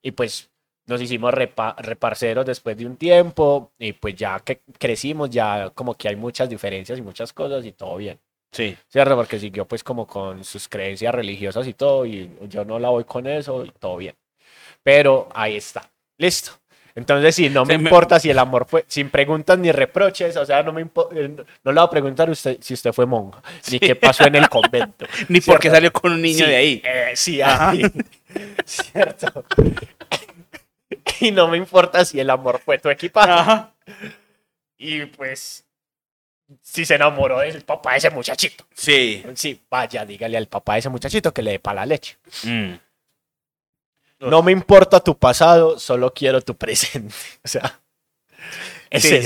[0.00, 0.48] Y pues
[0.86, 5.94] nos hicimos repa- reparceros después de un tiempo y pues ya que crecimos ya como
[5.96, 8.18] que hay muchas diferencias y muchas cosas y todo bien.
[8.52, 8.76] Sí.
[8.88, 9.16] ¿Cierto?
[9.16, 13.04] Porque siguió pues como con sus creencias religiosas y todo, y yo no la voy
[13.04, 14.14] con eso y todo bien.
[14.82, 15.90] Pero ahí está.
[16.16, 16.52] Listo.
[16.94, 20.62] Entonces, sí, no me importa si el amor fue, sin preguntas ni reproches, o sea,
[20.62, 23.42] no me impo- eh, no le voy a preguntar a usted si usted fue monja,
[23.70, 25.06] ni qué pasó en el convento.
[25.28, 25.76] Ni porque ¿cierto?
[25.76, 26.82] salió con un niño Sí, de ahí.
[26.84, 27.70] eh, sí, Ajá.
[27.70, 27.82] ahí.
[28.64, 29.44] Cierto.
[31.20, 33.30] Y no me importa si el amor fue tu equipaje.
[33.30, 33.74] Ajá.
[34.78, 35.64] Y pues,
[36.62, 38.64] si se enamoró del papá de ese muchachito.
[38.74, 39.22] Sí.
[39.34, 42.16] Sí, vaya, dígale al papá de ese muchachito que le dé para la leche.
[42.44, 42.72] Mm.
[44.20, 47.14] No me importa tu pasado, solo quiero tu presente.
[47.44, 47.80] O sea,
[48.90, 49.20] es Sí.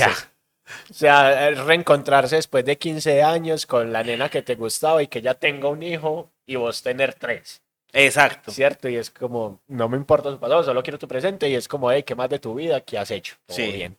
[0.89, 5.21] O sea, reencontrarse después de 15 años con la nena que te gustaba y que
[5.21, 7.61] ya tenga un hijo y vos tener tres.
[7.93, 8.51] Exacto.
[8.51, 8.89] ¿Cierto?
[8.89, 11.49] Y es como, no me importa tu pasado, solo quiero tu presente.
[11.49, 12.81] Y es como, hey, ¿qué más de tu vida?
[12.81, 13.35] ¿Qué has hecho?
[13.45, 13.71] Todo Sí.
[13.71, 13.97] bien.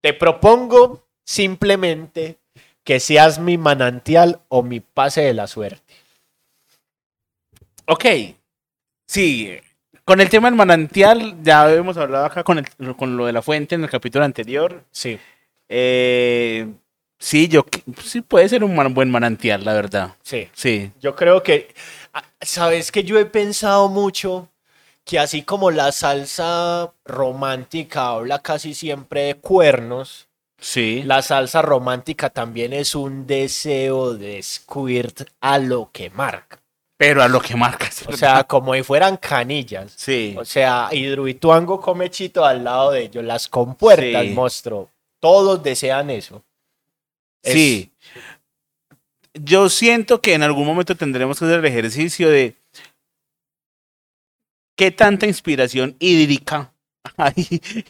[0.00, 2.38] Te propongo simplemente
[2.84, 5.94] que seas mi manantial o mi pase de la suerte.
[7.86, 8.04] Ok.
[9.06, 9.60] Sí.
[10.04, 13.42] Con el tema del manantial, ya hemos hablado acá con, el- con lo de la
[13.42, 14.84] fuente en el capítulo anterior.
[14.90, 15.18] Sí.
[15.68, 16.66] Eh,
[17.18, 17.64] sí, yo
[18.02, 20.14] sí puede ser un man- buen manantial, la verdad.
[20.22, 20.48] Sí.
[20.52, 20.90] Sí.
[21.00, 21.72] Yo creo que,
[22.12, 24.48] ah, sabes que yo he pensado mucho
[25.04, 30.28] que así como la salsa romántica habla casi siempre de cuernos,
[30.60, 31.02] Sí.
[31.04, 36.60] la salsa romántica también es un deseo de squirt a lo que marca.
[37.04, 38.04] Pero a lo que marcas.
[38.06, 39.92] O sea, como si fueran canillas.
[39.96, 40.36] sí.
[40.38, 44.30] O sea, Hidroituango come chito al lado de ellos, las compuertas, Sí.
[44.30, 44.88] monstruo.
[45.18, 46.44] Todos desean eso.
[47.42, 47.90] Es- Sí.
[49.34, 52.54] Yo siento que en algún momento tendremos que hacer el ejercicio de
[54.76, 56.72] qué tanta inspiración hídrica
[57.16, 57.84] hay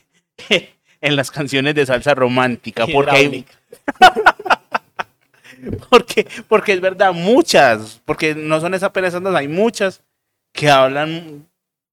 [1.03, 2.87] en las canciones de salsa romántica.
[2.87, 3.53] Porque, hay- hidráulica.
[5.91, 10.03] porque, porque es verdad, muchas, porque no son esas apenas esas, hay muchas
[10.53, 11.47] que hablan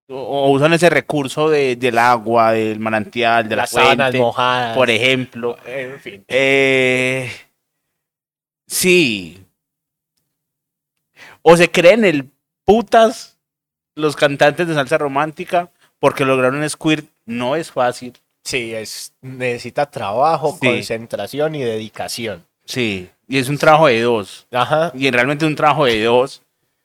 [0.10, 4.76] o, usan ese recurso de- del agua, del manantial, de la las sábanas fuente, mojadas.
[4.76, 5.56] por ejemplo.
[5.66, 6.26] En fin.
[6.28, 7.32] Eh,
[8.68, 9.46] sí.
[11.42, 12.30] O se creen el
[12.66, 13.38] putas
[13.96, 17.06] los cantantes de salsa romántica porque lograron un squirt.
[17.26, 18.14] No es fácil.
[18.44, 20.68] Sí, es, necesita trabajo, Sí.
[20.68, 22.46] concentración y dedicación.
[22.66, 23.10] Sí.
[23.30, 24.48] Y es un trabajo de dos.
[24.52, 24.92] Ajá.
[24.96, 26.42] Y realmente es un trabajo de dos.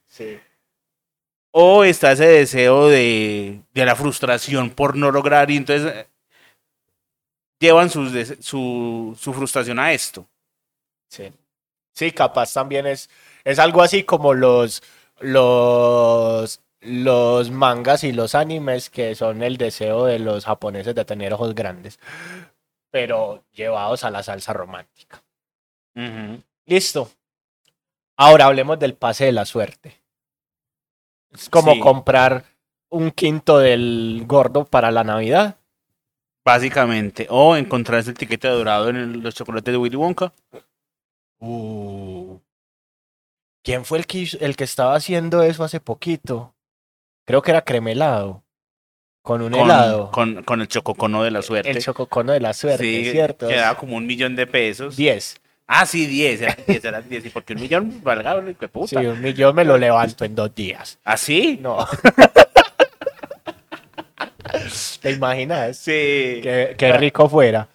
[0.07, 0.38] Sí.
[1.50, 6.07] O está ese deseo de, de la frustración por no lograr y entonces eh,
[7.59, 10.28] llevan sus su, su frustración a esto.
[11.09, 11.33] Sí.
[11.94, 13.09] Sí, capaz también es,
[13.44, 14.83] es algo así como los,
[15.20, 21.33] los, los mangas y los animes que son el deseo de los japoneses de tener
[21.33, 21.98] ojos grandes,
[22.90, 25.23] pero llevados a la salsa romántica.
[26.66, 27.11] Listo.
[28.16, 30.00] Ahora hablemos del pase de la suerte.
[31.33, 31.80] Es como Sí.
[31.80, 32.44] comprar
[32.90, 35.57] un quinto del gordo para la Navidad.
[36.44, 37.26] Básicamente.
[37.30, 40.33] O encontrarse el tiquete dorado en el- los chocolates de Willy Wonka.
[41.40, 42.38] Uh.
[43.64, 46.54] ¿Quién fue el que, el que estaba haciendo eso hace poquito?
[47.26, 48.42] Creo que era cremelado.
[49.22, 50.11] Con un Con, helado.
[50.11, 51.70] con, con el chococono de la suerte.
[51.70, 53.48] el chococono de la suerte, sí, ¿cierto?
[53.48, 54.96] que daba como un millón de pesos.
[54.96, 55.40] 10.
[55.66, 57.27] Ah, sí, 10, eran 10, eran 10.
[57.27, 59.00] ¿Y porque un millón valga, de puta?
[59.00, 60.98] Sí, un millón me lo levanto en dos días.
[61.05, 61.59] ¿Ah, sí?
[61.61, 61.87] No.
[65.00, 65.79] ¿Te imaginas?
[65.79, 66.40] Sí.
[66.42, 67.68] Qué, qué rico fuera.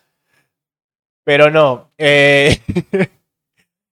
[1.23, 1.91] Pero no.
[1.97, 2.61] eh,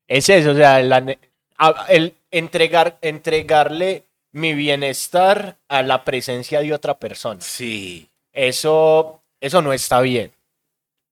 [0.07, 1.17] es eso, o sea, la
[1.89, 7.41] el entregar, entregarle mi bienestar a la presencia de otra persona.
[7.41, 8.09] Sí.
[8.33, 10.31] Eso, eso no está bien.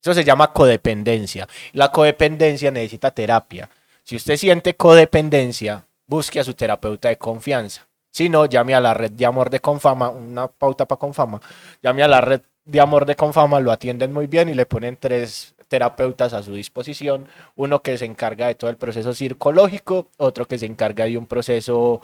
[0.06, 1.48] Eso se llama codependencia.
[1.74, 3.72] La codependencia necesita terapia.
[4.04, 7.88] Si usted siente codependencia, busque a su terapeuta de confianza.
[8.12, 11.42] Si no, llame a la red de amor de Confama, una pauta para Confama.
[11.82, 14.96] Llame a la red de amor de Confama, lo atienden muy bien y le ponen
[14.96, 17.28] tres terapeutas a su disposición.
[17.56, 21.26] Uno que se encarga de todo el proceso psicológico, otro que se encarga de un
[21.26, 22.02] proceso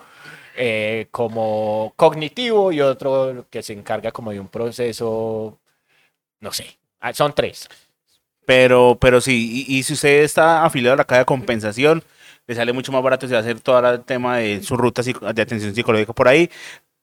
[0.57, 5.59] eh, como cognitivo y otro que se encarga como de un proceso,
[6.39, 7.69] no sé, ah, son tres.
[8.45, 12.03] Pero, pero sí, y, y si usted está afiliado a la caja de compensación,
[12.47, 15.01] le sale mucho más barato si va a hacer todo el tema de su ruta
[15.03, 16.49] de atención psicológica por ahí.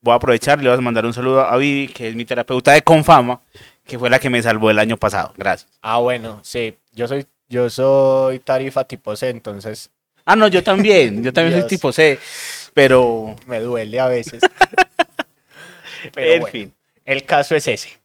[0.01, 2.73] Voy a aprovechar, le voy a mandar un saludo a Vivi, que es mi terapeuta
[2.73, 3.41] de Confama,
[3.85, 5.33] que fue la que me salvó el año pasado.
[5.37, 5.71] Gracias.
[5.83, 9.91] Ah, bueno, sí, yo soy, yo soy tarifa tipo C, entonces
[10.31, 12.19] Ah, no, yo también, yo también soy tipo C,
[12.75, 14.43] pero me duele a veces.
[16.15, 16.75] Pero en bueno, fin.
[17.05, 17.99] el caso es ese.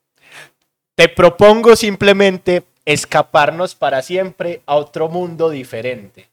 [0.95, 6.29] Te propongo simplemente escaparnos para siempre a otro mundo diferente.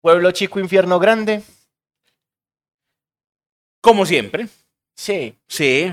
[0.00, 1.42] Pueblo chico, infierno grande.
[3.80, 4.48] Como siempre,
[4.96, 5.92] Sí, sí,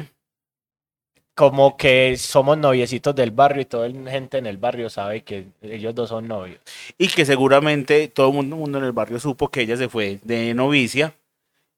[1.35, 5.47] como que somos noviecitos del barrio y toda la gente en el barrio sabe que
[5.61, 6.59] ellos dos son novios.
[6.97, 10.19] y que seguramente todo el mundo, mundo en el barrio supo que ella se fue
[10.23, 11.13] de novicia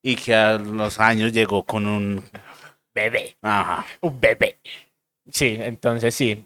[0.04, 2.24] y que a los años llegó con un...
[2.94, 3.86] Bebé, Ajá.
[4.02, 4.60] un bebé.
[5.32, 6.46] Sí, entonces sí,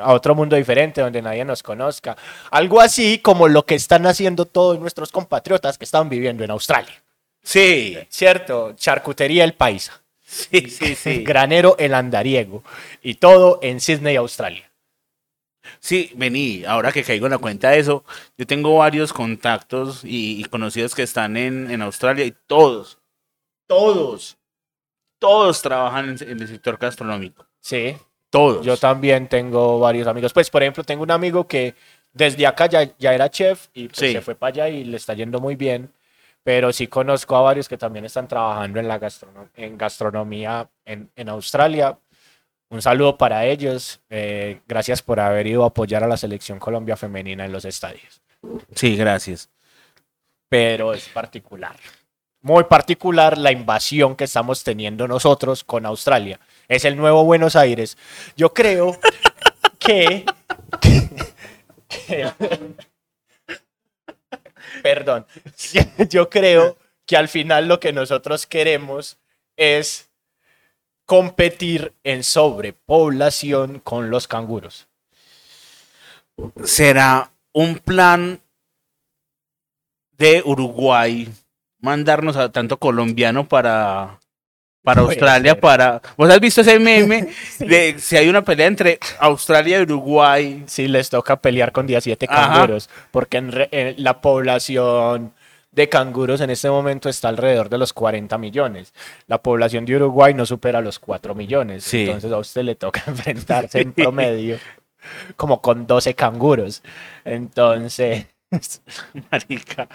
[0.00, 2.16] a otro mundo diferente donde nadie nos conozca.
[2.50, 7.02] Algo así como lo que están haciendo todos nuestros compatriotas que están viviendo en Australia.
[7.42, 11.22] Sí, Cierto, charcutería el paisa, sí, sí, sí.
[11.24, 12.62] granero el andariego
[13.02, 14.70] y todo en Sydney, Australia.
[15.80, 18.04] Sí, vení, ahora que caigo en la cuenta de eso,
[18.36, 22.98] yo tengo varios contactos y, y conocidos que están en, en Australia y todos,
[23.66, 24.36] todos,
[25.18, 27.46] todos trabajan en, en el sector gastronómico.
[27.64, 27.96] Sí,
[28.28, 28.64] Todos.
[28.66, 30.34] yo también tengo varios amigos.
[30.34, 31.74] Pues, por ejemplo, tengo un amigo que
[32.12, 34.12] desde acá ya, ya era chef y pues, Sí.
[34.12, 35.90] se fue para allá y le está yendo muy bien.
[36.42, 39.00] Pero sí conozco a varios que también están trabajando en la
[39.56, 41.98] en gastronomía en, en Australia.
[42.68, 44.00] Un saludo para ellos.
[44.10, 48.20] eh, gracias por haber ido a apoyar a la selección Colombia femenina en los estadios.
[48.74, 49.48] Sí, gracias.
[50.50, 51.76] Pero es particular.
[52.42, 56.38] Muy particular la invasión que estamos teniendo nosotros con Australia.
[56.68, 57.96] Es el nuevo Buenos Aires.
[58.36, 58.98] Yo creo
[59.78, 60.24] que...
[64.82, 65.26] Perdón.
[66.10, 69.18] Yo creo que al final lo que nosotros queremos
[69.56, 70.08] es
[71.06, 74.88] competir en sobrepoblación con los canguros.
[76.64, 78.40] ¿Será un plan
[80.12, 81.32] de Uruguay
[81.78, 84.20] mandarnos a tanto colombiano para,
[84.84, 85.52] para Puede Australia?
[85.52, 85.60] ser.
[85.60, 86.00] Para...
[86.16, 87.28] ¿Vos has visto ese meme
[87.58, 90.62] de si hay una pelea entre Australia y Uruguay?
[90.66, 92.52] Sí, les toca pelear con 17 Ajá.
[92.52, 95.32] canguros, porque en re- en la población
[95.72, 98.94] de canguros en este momento está alrededor de los 40 millones.
[99.26, 101.82] La población de Uruguay no supera los 4 millones.
[101.82, 102.02] Sí.
[102.02, 104.58] Entonces a usted le toca enfrentarse en promedio
[105.36, 106.82] como con 12 canguros.
[107.24, 108.26] Entonces,
[109.30, 109.88] Marica.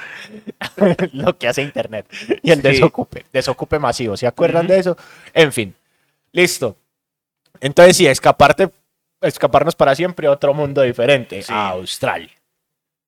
[1.13, 2.05] lo que hace Internet.
[2.41, 2.67] Y el Sí.
[2.69, 4.15] desocupe, desocupe masivo.
[4.17, 4.97] ¿Se acuerdan de eso?
[5.33, 5.75] En fin,
[6.31, 6.75] listo.
[7.61, 8.69] Entonces sí, escaparte,
[9.21, 11.51] escaparnos para siempre a otro mundo diferente, Sí.
[11.53, 12.31] a Australia.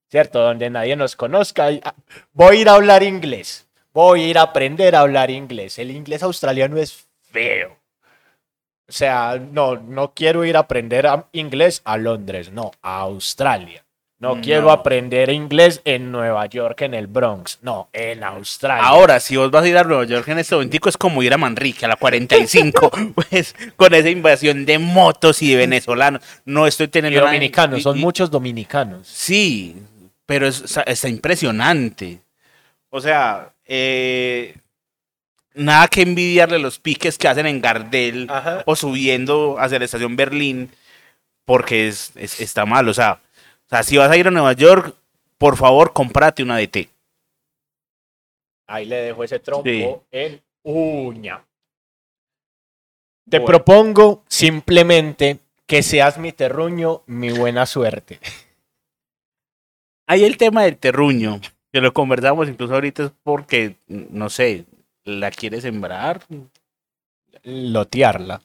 [0.09, 0.39] ¿cierto?
[0.41, 1.69] Donde nadie nos conozca.
[1.83, 1.93] ah,
[2.33, 3.65] Voy a ir a hablar inglés.
[3.93, 5.79] Voy a ir a aprender a hablar inglés.
[5.79, 7.77] El inglés australiano es feo.
[8.89, 13.85] O sea, no, no quiero ir a aprender a- inglés a Londres, no, a Australia.
[14.21, 14.41] No, No.
[14.41, 18.83] quiero aprender inglés en Nueva York, en el Bronx, no, en Australia.
[18.85, 21.33] Ahora, si vos vas a ir a Nueva York en este momento, es como ir
[21.33, 26.21] a Manrique a la 45, pues con esa invasión de motos y de venezolanos.
[26.45, 29.07] No estoy y teniendo nada- dominicanos, y- son y- muchos dominicanos.
[29.07, 29.75] Sí,
[30.27, 32.19] pero es- está, está impresionante.
[32.91, 34.55] O sea, eh,
[35.55, 38.61] nada que envidiarle los piques que hacen en Gardel Ajá.
[38.67, 40.69] o subiendo hacia la estación Berlín,
[41.43, 42.87] porque es, es- está mal.
[42.87, 43.19] O sea,
[43.75, 44.95] sea, si vas a ir a Nueva York,
[45.37, 46.89] por favor, cómprate una DT.
[48.67, 49.85] Ahí le dejo ese trompo Sí.
[50.11, 51.43] en uña.
[53.29, 53.45] Te Bueno.
[53.45, 58.19] propongo simplemente que seas mi terruño, mi buena suerte.
[60.07, 61.39] Hay el tema del terruño,
[61.71, 64.65] que lo conversamos incluso ahorita es porque, no sé,
[65.05, 66.21] la quiere sembrar
[67.43, 68.41] Lotearla.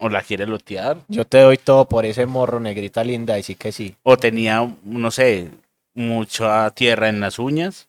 [0.00, 0.96] O la quiere lotear.
[1.08, 3.94] Yo te doy todo por ese morro, negrita linda, y sí que sí.
[4.02, 5.50] O tenía, no sé,
[5.94, 7.88] mucha tierra en las uñas.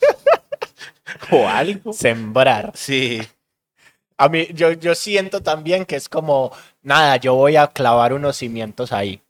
[1.30, 1.92] o algo.
[1.92, 2.72] Sembrar.
[2.74, 3.20] Sí.
[4.16, 6.52] A mí, yo, yo siento también que es como,
[6.82, 9.20] nada, yo voy a clavar unos cimientos ahí,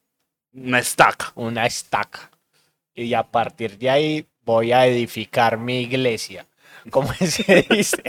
[0.53, 1.33] Una estaca.
[1.35, 2.31] una estaca.
[2.95, 6.47] Y a partir de ahí voy a edificar mi iglesia.
[6.91, 8.03] ¿Cómo se dice?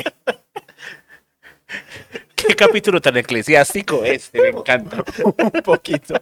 [2.48, 5.04] Qué capítulo tan eclesiástico este, me encanta.
[5.24, 6.16] un poquito.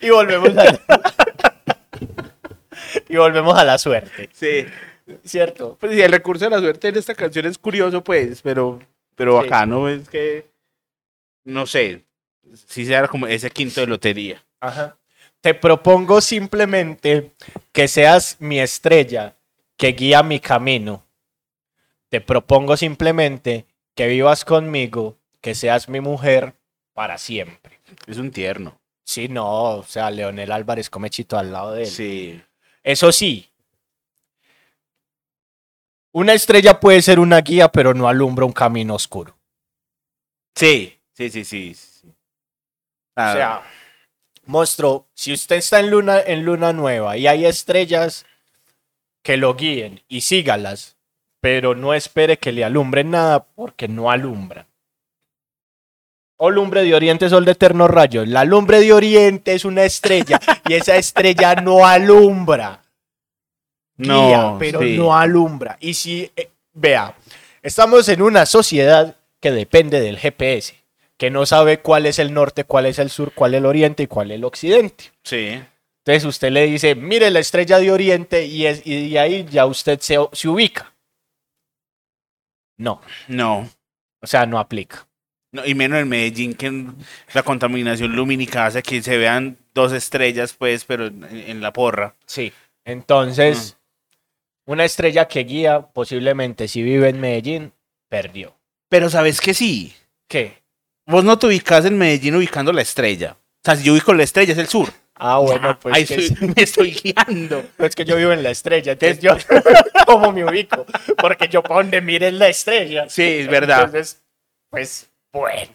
[0.00, 0.80] Y volvemos a la...
[3.08, 4.66] y volvemos a la suerte, Sí.
[5.24, 5.76] ¿cierto?
[5.80, 8.78] Pues sí, el recurso de la suerte en esta canción es curioso, pues, pero,
[9.16, 9.46] pero Sí.
[9.46, 10.46] acá no es que,
[11.44, 12.04] no sé,
[12.66, 14.42] si sea como ese quinto de lotería.
[14.60, 14.96] Ajá.
[15.40, 17.32] Te propongo simplemente
[17.72, 19.36] que seas mi estrella
[19.76, 21.02] que guía mi camino.
[22.10, 26.54] Te propongo simplemente que vivas conmigo, que seas mi mujer
[26.92, 27.80] para siempre.
[28.06, 28.78] Es un tierno.
[29.04, 31.90] Sí, no, o sea, Leonel Álvarez come chito al lado de él.
[31.90, 32.42] Sí.
[32.82, 33.50] Eso sí,
[36.12, 39.36] una estrella puede ser una guía, pero no alumbra un camino oscuro.
[40.56, 41.74] Sí, sí, sí, sí.
[41.74, 42.12] sí.
[43.14, 43.62] Ah, O sea,
[44.44, 48.26] monstruo, si usted está en luna, en luna nueva y hay estrellas,
[49.22, 50.96] que lo guíen y sígalas,
[51.40, 54.66] pero no espere que le alumbren nada porque no alumbran.
[56.42, 58.24] O lumbre de oriente, sol de eterno rayo.
[58.24, 62.80] La lumbre de oriente es una estrella y esa estrella no alumbra.
[63.98, 64.96] Guía, No, pero sí.
[64.96, 65.76] no alumbra.
[65.80, 67.14] Y si, eh, vea,
[67.62, 70.74] estamos en una sociedad que depende del GPS,
[71.18, 74.04] que no sabe cuál es el norte, cuál es el sur, cuál es el oriente
[74.04, 75.12] y cuál es el occidente.
[75.22, 75.62] sí.
[76.02, 79.66] Entonces usted le dice, mire la estrella de Oriente y, es, y de ahí ya
[79.66, 80.94] usted se, se ubica.
[82.78, 83.68] No, No.
[84.22, 85.06] o sea, no aplica.
[85.52, 86.84] No, y menos en Medellín, que
[87.34, 92.14] la contaminación lumínica hace que se vean dos estrellas, pues, pero en, en la porra.
[92.26, 92.52] Sí.
[92.84, 93.76] Entonces,
[94.64, 97.72] una estrella que guía, posiblemente si vive en Medellín,
[98.08, 98.56] perdió.
[98.88, 99.94] Pero sabes que sí.
[100.28, 100.62] ¿Qué?
[101.06, 103.36] Vos no te ubicas en Medellín ubicando la estrella.
[103.40, 104.92] O sea, si yo ubico la estrella, es el sur.
[105.14, 107.62] Ah, bueno, pues Ahí que me estoy guiando.
[107.78, 109.36] es que yo vivo en la estrella, entonces yo,
[110.06, 110.86] ¿cómo me ubico?
[111.18, 113.06] Porque yo para donde mire la estrella.
[113.08, 113.84] Sí, es verdad.
[113.84, 114.22] Entonces,
[114.70, 115.72] pues, bueno.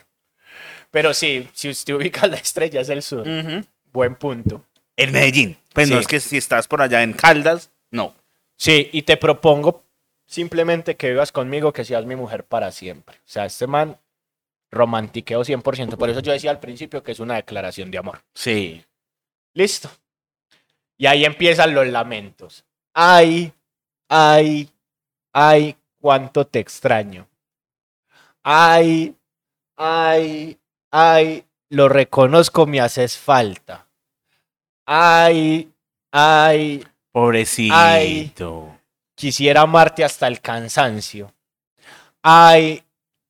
[0.92, 3.28] Pero sí, si usted ubica la estrella es el sur.
[3.92, 4.66] Buen punto.
[4.96, 5.58] En Medellín.
[5.74, 8.16] Pues no es que si estás por allá en Caldas, no.
[8.56, 9.84] Sí, y te propongo
[10.26, 13.18] simplemente que vivas conmigo, que seas mi mujer para siempre.
[13.18, 13.98] O sea, este man
[14.72, 15.98] romantiqueo 100%.
[15.98, 18.22] Por eso yo decía al principio que es una declaración de amor.
[18.34, 18.84] Sí.
[19.54, 19.90] Listo.
[20.98, 22.66] Y ahí empiezan los lamentos.
[22.94, 23.52] Ay,
[24.08, 24.70] ay,
[25.34, 27.28] ay, cuánto te extraño.
[28.44, 29.16] Ay,
[29.78, 30.58] ay,
[30.92, 33.88] ay, lo reconozco, me haces falta.
[34.86, 35.72] Ay,
[36.12, 38.78] ay, Pobrecito.
[39.16, 41.34] quisiera amarte hasta el cansancio.
[42.22, 42.84] Ay,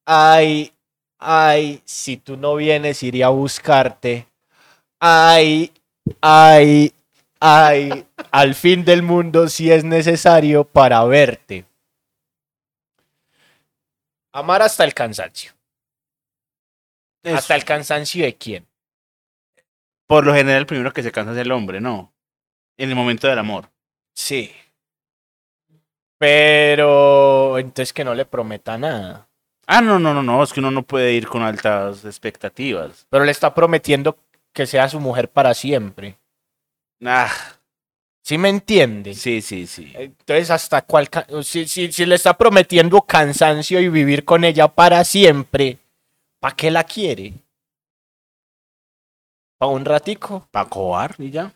[0.05, 0.73] ay,
[1.19, 4.27] ay, si tú no vienes iría a buscarte.
[4.99, 5.71] Ay,
[6.21, 6.93] ay,
[7.39, 11.65] ay, al fin del mundo si es necesario para verte.
[14.31, 15.54] Amar hasta el cansancio.
[17.25, 18.65] ¿Hasta el cansancio de quién?
[20.07, 22.13] Por lo general, el primero que se cansa es el hombre, ¿no?
[22.77, 23.69] En el momento del amor.
[24.13, 24.51] Sí.
[26.17, 29.27] Pero entonces que no le prometa nada.
[29.67, 30.43] Ah, no, no, no, no.
[30.43, 33.07] Es que uno no puede ir con altas expectativas.
[33.09, 34.17] Pero le está prometiendo
[34.53, 36.17] que sea su mujer para siempre.
[37.03, 37.31] Ah,
[38.25, 39.13] ¿Sí me entiende?
[39.13, 39.91] Sí, sí, sí.
[39.93, 41.07] Entonces, ¿hasta cuál?
[41.43, 45.77] Si, si, si le está prometiendo cansancio y vivir con ella para siempre,
[46.45, 47.33] ¿para qué la quiere?
[49.57, 50.47] ¿Para un ratico?
[50.51, 51.51] ¿Para cobar y ya?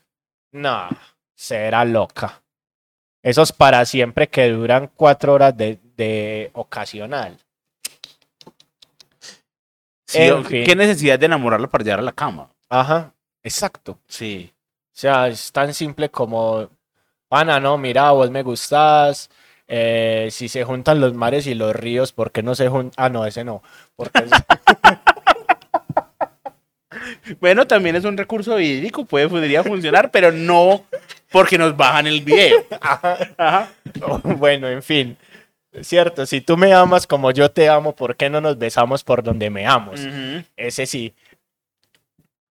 [0.51, 0.89] No,
[1.35, 2.41] será loca.
[3.21, 7.37] Esos para siempre que duran cuatro horas de, de ocasional.
[10.07, 10.65] Sí, En o- fin.
[10.65, 12.51] ¿Qué necesidad de enamorarla para llegar a la cama?
[12.67, 13.13] Ajá,
[13.43, 13.99] exacto.
[14.07, 14.51] Sí.
[14.55, 16.67] O sea, es tan simple como,
[17.27, 19.29] pana, no, mira, vos me gustás.
[19.69, 22.91] Eh, si se juntan los mares y los ríos, ¿por qué no se juntan?
[22.97, 23.63] Ah, no, ese no.
[23.95, 24.31] Porque es-
[27.39, 30.83] Bueno, también es un recurso hídrico, puede, podría funcionar, pero no
[31.31, 32.65] porque nos bajan el video.
[32.81, 33.69] Ajá.
[34.23, 35.17] bueno, en fin.
[35.81, 39.21] Cierto, si tú me amas como yo te amo, ¿por qué no nos besamos por
[39.21, 39.99] donde me amos?
[39.99, 40.43] Ujú.
[40.57, 41.13] Ese sí.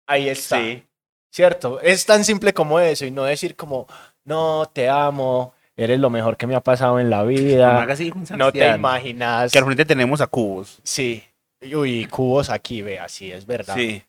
[0.06, 0.58] Ahí está.
[0.58, 0.82] Sí.
[1.30, 3.86] Cierto, es tan simple como eso y no decir como,
[4.24, 8.50] no, te amo, eres lo mejor que me ha pasado en la vida, así, no
[8.52, 9.52] te imaginas.
[9.52, 10.80] Que al frente tenemos a Cubos.
[10.82, 11.22] Sí,
[11.60, 13.74] uy, cubos aquí, vea, sí, es verdad.
[13.74, 14.02] Sí.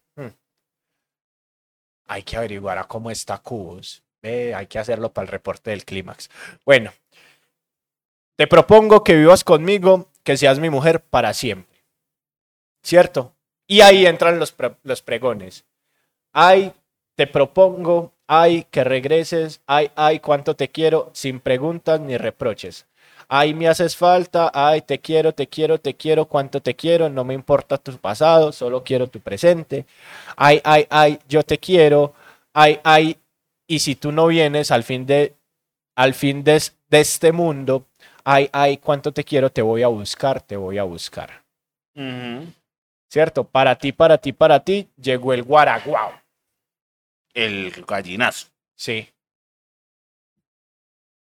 [2.09, 4.01] Hay que averiguar a cómo está cubos.
[4.22, 6.30] Ve, hay que hacerlo para el reporte del clímax.
[6.65, 6.93] Bueno,
[8.38, 11.84] te propongo que vivas conmigo, que seas mi mujer para siempre.
[12.82, 13.36] ¿Cierto?
[13.68, 15.65] Y ahí entran los, pre- los pregones.
[16.32, 16.72] Ay,
[17.18, 22.86] te propongo, ay, que regreses, ay, ay, cuánto te quiero, sin preguntas ni reproches.
[23.28, 27.24] Ay, me haces falta, ay, te quiero, te quiero, te quiero, cuánto te quiero, no
[27.24, 29.88] me importa tu pasado, solo quiero tu presente.
[30.36, 32.13] Ay, ay, ay, yo te quiero,
[32.53, 33.18] ay, ay,
[33.65, 35.34] y si tú no vienes al fin de,
[35.95, 37.88] al fin de, de este mundo,
[38.24, 41.41] ay, ay, cuánto te quiero, te voy a buscar, te voy a buscar.
[43.09, 43.43] ¿Cierto?
[43.43, 46.27] Para ti, para ti, para ti, llegó el guaraguao.
[47.38, 48.48] El gallinazo.
[48.76, 49.10] Sí.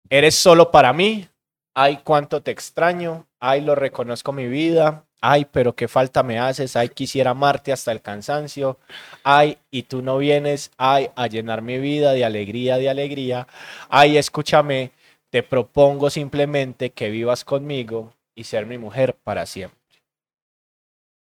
[0.09, 1.27] Eres solo para mí.
[1.73, 3.27] Ay, cuánto te extraño.
[3.37, 5.03] Ay, lo reconozco mi vida.
[5.19, 6.77] Ay, pero qué falta me haces.
[6.77, 8.79] Ay, quisiera amarte hasta el cansancio.
[9.25, 10.71] Ay, y tú no vienes.
[10.77, 13.47] Ay, a llenar mi vida de alegría, de alegría.
[13.89, 14.91] Ay, escúchame.
[15.29, 19.77] Te propongo simplemente que vivas conmigo y ser mi mujer para siempre.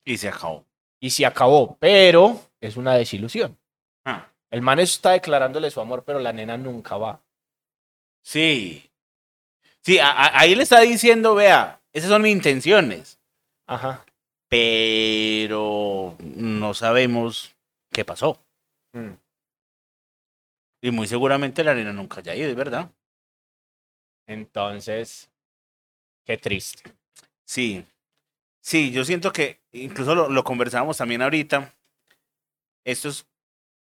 [0.03, 0.65] Y se acabó.
[0.99, 3.55] Y se acabó, pero es una desilusión.
[4.53, 7.19] El man está declarándole su amor, pero la nena nunca va.
[8.21, 8.87] sí.
[9.81, 13.19] Sí, a- a- ahí le está diciendo, vea, esas son mis intenciones.
[13.67, 14.05] Ajá.
[14.47, 17.53] Pero no sabemos
[17.91, 18.39] qué pasó.
[18.93, 19.13] Mm.
[20.83, 22.91] Y muy seguramente la nena nunca haya ido, ¿es verdad?
[24.27, 25.29] Entonces,
[26.25, 26.93] qué triste.
[27.43, 27.85] Sí.
[28.61, 31.73] Sí, yo siento que incluso lo, lo conversábamos también ahorita.
[32.85, 33.25] Esto es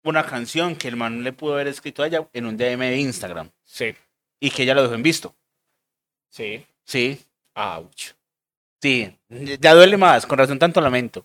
[0.03, 2.97] una canción que el man le pudo haber escrito a ella en un DM de
[2.97, 3.95] Instagram Sí,
[4.39, 5.35] y que ella lo dejó en visto.
[6.29, 6.65] sí.
[6.85, 7.23] Sí,
[7.55, 8.13] Ouch.
[8.81, 9.15] sí.
[9.59, 11.23] Ya duele más, con razón tanto lamento.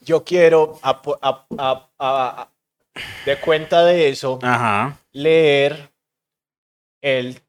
[0.00, 2.52] Yo quiero, a- a- a- a-
[3.26, 4.96] de cuenta de eso, Ajá.
[5.12, 5.90] leer
[7.00, 7.40] el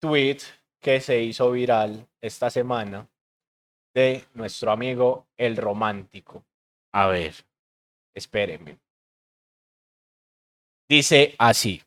[0.00, 0.38] tweet
[0.80, 3.08] que se hizo viral esta semana
[3.94, 6.44] de nuestro amigo el romántico.
[6.92, 7.34] A ver.
[8.14, 8.78] Espérenme.
[10.88, 11.82] Dice así.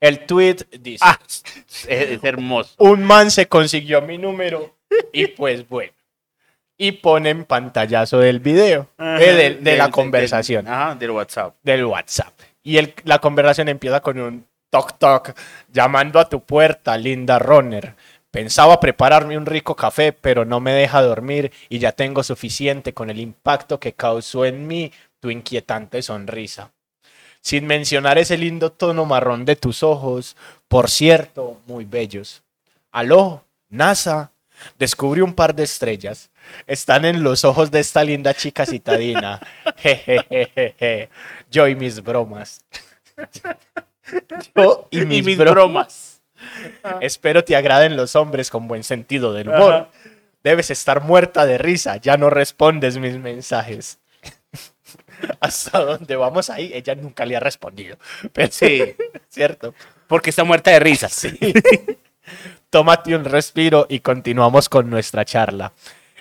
[0.00, 1.04] El tweet dice.
[1.06, 2.74] Ah, es, es hermoso.
[2.78, 4.76] un man se consiguió mi número
[5.12, 5.92] y pues bueno.
[6.80, 10.94] Y pone en pantallazo del video, Ajá, eh, de, de del- la del- conversación, Ajá,
[10.94, 11.56] del WhatsApp.
[11.64, 12.32] del WhatsApp.
[12.62, 15.32] Y el, la conversación empieza con un toc toc,
[15.72, 17.96] llamando a tu puerta, linda runner.
[18.30, 23.10] Pensaba prepararme un rico café, pero no me deja dormir y ya tengo suficiente con
[23.10, 26.70] el impacto que causó en mí tu inquietante sonrisa.
[27.40, 30.36] Sin mencionar ese lindo tono marrón de tus ojos,
[30.68, 32.42] por cierto, muy bellos.
[32.90, 34.32] Aló, NASA,
[34.78, 36.30] descubrí un par de estrellas.
[36.66, 39.40] Están en los ojos de esta linda chica citadina.
[39.76, 41.08] Jejejeje.
[41.50, 42.64] Yo y mis bromas.
[44.54, 46.20] Yo y mis, bromas.
[47.00, 49.72] Espero te agraden los hombres con buen sentido del humor.
[49.72, 49.88] Ajá.
[50.42, 53.98] Debes estar muerta de risa, ya no respondes mis mensajes.
[55.40, 57.96] Hasta donde vamos ahí, ella nunca le ha respondido.
[58.32, 58.96] Pero Sí.
[59.28, 59.74] cierto.
[60.06, 61.08] Porque está muerta de risa.
[62.70, 65.72] Tómate un respiro y continuamos con nuestra charla.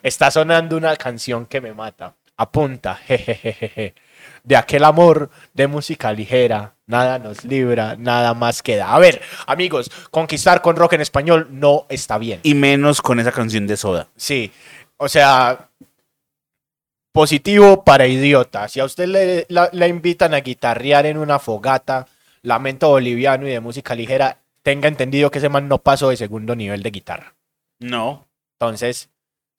[0.03, 2.15] Está sonando una canción que me mata.
[2.37, 3.95] Apunta, jejejeje.
[4.43, 8.93] De aquel amor de música ligera, nada nos libra, nada más queda.
[8.93, 12.39] A ver, amigos, conquistar con rock en español no está bien.
[12.43, 14.07] Y menos con esa canción de soda.
[14.15, 14.51] Sí,
[14.97, 15.69] o sea,
[17.17, 18.67] positivo para idiota.
[18.67, 22.05] Si a usted le, la, la invitan a guitarrear en una fogata,
[22.43, 26.55] lamento boliviano y de música ligera, tenga entendido que ese man no pasó de segundo
[26.55, 27.33] nivel de guitarra.
[27.79, 28.27] No.
[28.59, 29.09] Entonces,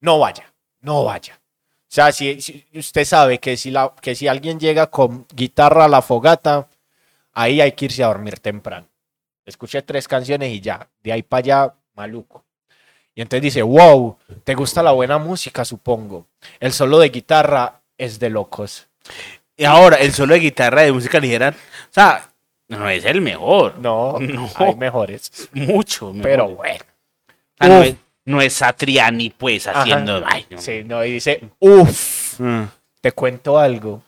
[0.00, 1.40] no vaya, no vaya.
[1.40, 5.86] O sea, si, si usted sabe que si, la, que si alguien llega con guitarra
[5.86, 6.68] a la fogata,
[7.32, 8.86] ahí hay que irse a dormir temprano.
[9.44, 12.44] Escuché tres canciones y ya, de ahí para allá, maluco.
[13.18, 16.28] Y entonces dice, wow, te gusta la buena música, supongo.
[16.60, 18.86] El solo de guitarra es de locos.
[19.56, 22.30] Y ahora, el solo de guitarra de música ligera, o sea,
[22.68, 23.76] no es el mejor.
[23.80, 24.48] No, No.
[24.54, 25.48] hay mejores.
[25.52, 26.12] Mucho.
[26.12, 26.22] mejor.
[26.22, 26.84] Pero bueno.
[27.58, 30.22] No, es, no es Satriani, pues, haciendo.
[30.24, 30.60] ay, no.
[30.60, 32.66] Sí, no, y dice, uff, Mm.
[33.00, 34.00] te cuento algo.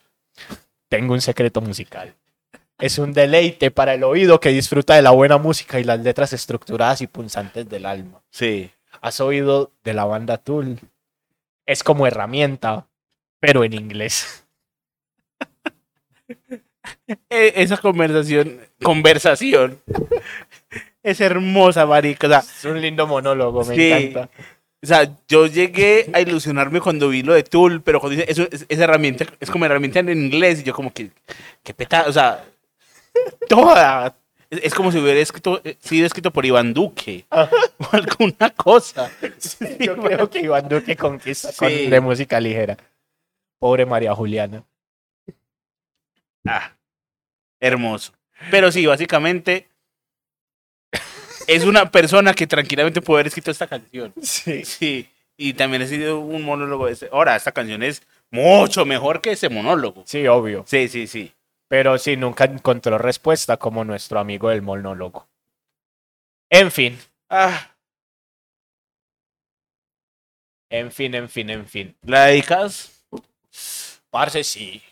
[0.88, 2.14] Tengo un secreto musical.
[2.78, 6.32] Es un deleite para el oído que disfruta de la buena música y las letras
[6.32, 8.20] estructuradas y punzantes del alma.
[8.30, 8.70] Sí.
[9.00, 10.78] ¿Has oído de la banda Tool?
[11.66, 12.86] Es como herramienta,
[13.40, 14.44] pero en inglés.
[17.28, 19.80] E- esa conversación, conversación,
[21.02, 22.26] es hermosa, marica.
[22.26, 23.90] O sea, Es un lindo monólogo, me Sí.
[23.92, 24.30] encanta.
[24.82, 28.46] o sea, yo llegué a ilusionarme cuando vi lo de Tool, pero cuando dice, eso,
[28.50, 31.10] es- esa herramienta es como herramienta en inglés, y yo como que,
[31.62, 32.44] qué peta, o sea,
[33.48, 34.16] toda.
[34.50, 39.10] Es, es como si hubiera escrito, eh, sido escrito por Iván Duque o alguna cosa.
[39.78, 42.76] Yo creo que Iván Duque conquista con- de música ligera.
[43.58, 44.64] Pobre María Juliana.
[46.46, 46.72] Ah,
[47.60, 48.12] hermoso.
[48.50, 49.68] Pero sí, básicamente
[51.46, 54.12] es una persona que tranquilamente puede haber escrito esta canción.
[54.22, 54.64] Sí.
[54.64, 56.86] Sí, y también ha sido un monólogo.
[56.86, 60.02] de ese- Ahora, esta canción es mucho mejor que ese monólogo.
[60.06, 60.64] Sí, obvio.
[60.66, 61.32] Sí, sí, sí.
[61.70, 65.26] Pero sí, nunca encontró respuesta como nuestro amigo del monólogo.
[66.50, 66.96] En fin,
[67.28, 67.74] Ah,
[70.70, 71.96] en fin, en fin, en fin.
[72.02, 73.04] ¿La dedicas?
[74.10, 74.82] Parce, sí.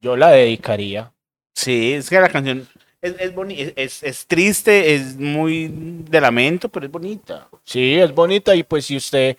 [0.00, 1.12] Yo la dedicaría.
[1.54, 2.68] Sí, es que la canción
[3.02, 7.48] es, es, boni- es, es- es triste, es muy de lamento, pero es bonita.
[7.64, 9.36] Sí, es bonita y pues si usted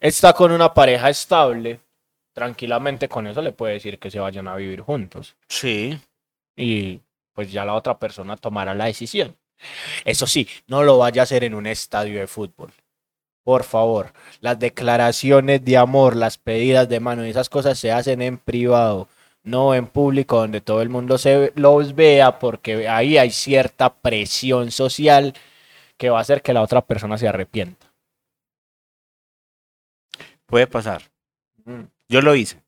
[0.00, 1.80] está con una pareja estable,
[2.34, 5.36] tranquilamente con eso le puede decir que se vayan a vivir juntos.
[5.48, 5.98] Sí.
[6.56, 7.00] Y
[7.32, 9.36] pues ya la otra persona tomará la decisión.
[10.04, 12.72] Eso sí, no lo vaya a hacer en un estadio de fútbol.
[13.44, 18.38] Por favor, las declaraciones de amor, las pedidas de mano, esas cosas se hacen en
[18.38, 19.08] privado,
[19.44, 24.70] no en público donde todo el mundo se los vea, porque ahí hay cierta presión
[24.72, 25.34] social
[25.96, 27.86] que va a hacer que la otra persona se arrepienta.
[30.46, 31.02] Puede pasar.
[31.64, 32.62] Mm, Yo lo hice,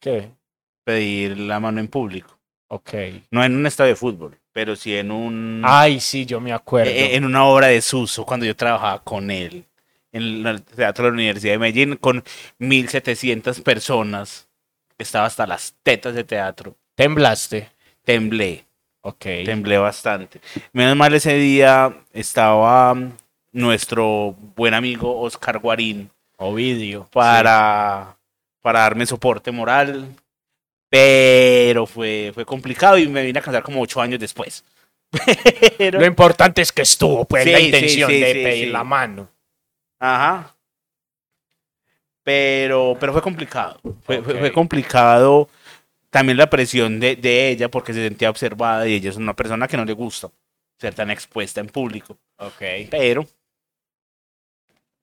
[0.00, 0.30] ¿Qué?
[0.84, 2.37] pedir la mano en público.
[2.68, 2.92] Ok.
[3.30, 5.62] No en un estadio de fútbol, pero sí en un...
[5.64, 6.90] Ay, sí, yo me acuerdo.
[6.90, 9.64] eh, en una obra de Suso, cuando yo trabajaba con él,
[10.12, 12.22] en el Teatro de la Universidad de Medellín, con
[12.58, 14.48] 1.700 personas.
[14.98, 16.74] Estaba hasta las tetas de teatro.
[16.94, 17.70] Temblaste.
[18.04, 18.64] Temblé,
[19.02, 19.24] Ok.
[19.44, 20.40] temblé bastante.
[20.72, 22.96] Menos mal ese día estaba
[23.52, 27.06] nuestro buen amigo Oscar Guarín Ovidio.
[27.12, 28.16] para,
[28.62, 30.14] para darme soporte moral,
[30.88, 34.64] pero fue, fue complicado y me vine a casar como ocho años después.
[35.78, 39.28] Pero- Lo importante es que estuvo, pues, Sí, la intención sí, de pedir la mano.
[39.98, 40.54] Ajá.
[42.22, 43.80] Pero, pero fue complicado.
[44.02, 45.48] Fue, complicado
[46.10, 49.66] también la presión de, de ella porque se sentía observada y ella es una persona
[49.66, 50.30] que no le gusta
[50.78, 52.18] ser tan expuesta en público.
[52.36, 52.62] Ok.
[52.90, 53.26] Pero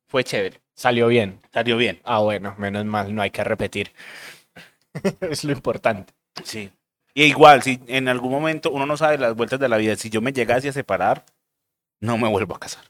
[0.07, 0.59] fue chévere.
[0.75, 1.39] Salió bien.
[1.51, 1.99] Salió bien.
[2.03, 3.91] Ah, bueno, menos mal, no hay que repetir.
[5.21, 6.13] es lo importante.
[6.43, 6.71] Sí.
[7.13, 10.09] Y igual, si en algún momento uno no sabe las vueltas de la vida, si
[10.09, 11.25] yo me llegase a separar,
[12.01, 12.83] no me vuelvo a casar.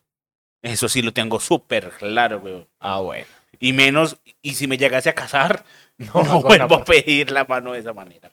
[0.64, 2.68] Eso sí lo tengo súper claro, weón.
[2.80, 3.28] Ah, bueno.
[3.60, 5.64] Y menos, y si me llegase a casar,
[5.98, 8.32] no, hago vuelvo a pedir la mano de esa manera.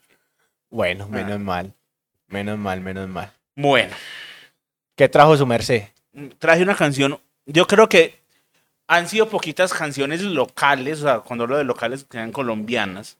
[0.71, 1.15] Bueno, Ah.
[1.15, 1.75] menos mal.
[2.29, 3.31] Menos mal, menos mal.
[3.55, 3.95] Bueno,
[4.97, 5.85] ¿Qué trajo su merced?
[6.39, 7.19] traje una canción.
[7.47, 8.19] Yo creo que
[8.89, 13.19] han sido poquitas canciones locales, o sea, cuando hablo de locales, que sean colombianas.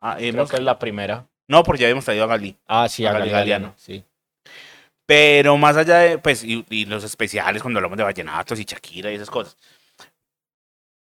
[0.00, 1.26] Ah, Creo que es la primera.
[1.48, 2.56] No, porque ya habíamos traído a Gali.
[2.66, 3.32] Ah, sí, a Galeano.
[3.38, 4.04] Galeano, Sí.
[5.06, 9.12] Pero más allá de, pues, y, y los especiales cuando hablamos de vallenatos y Shakira
[9.12, 9.56] y esas cosas.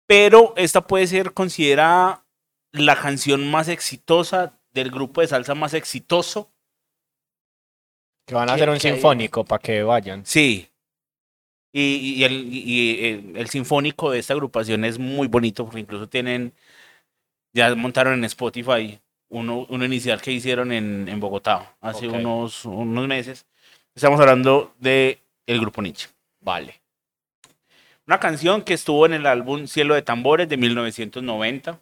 [0.06, 2.24] Pero esta puede ser considerada
[2.72, 6.50] la canción más exitosa del grupo de salsa más exitoso.
[8.26, 10.24] Que van a ¿Qué- hacer un sinfónico para que vayan.
[10.24, 10.68] Sí.
[11.74, 16.08] Y, y el, y el, el sinfónico de esta agrupación es muy bonito porque incluso
[16.08, 16.52] tienen,
[17.53, 23.09] ya montaron en Spotify uno, uno inicial que hicieron en, en Bogotá hace unos, unos
[23.09, 23.46] meses.
[23.94, 26.09] Estamos hablando de el grupo Nietzsche.
[26.40, 26.80] Vale.
[28.07, 31.80] Una canción que estuvo en el álbum Cielo de Tambores de 1990,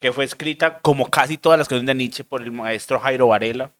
[0.00, 3.72] que fue escrita como casi todas las canciones de Nietzsche por el maestro Jairo Varela.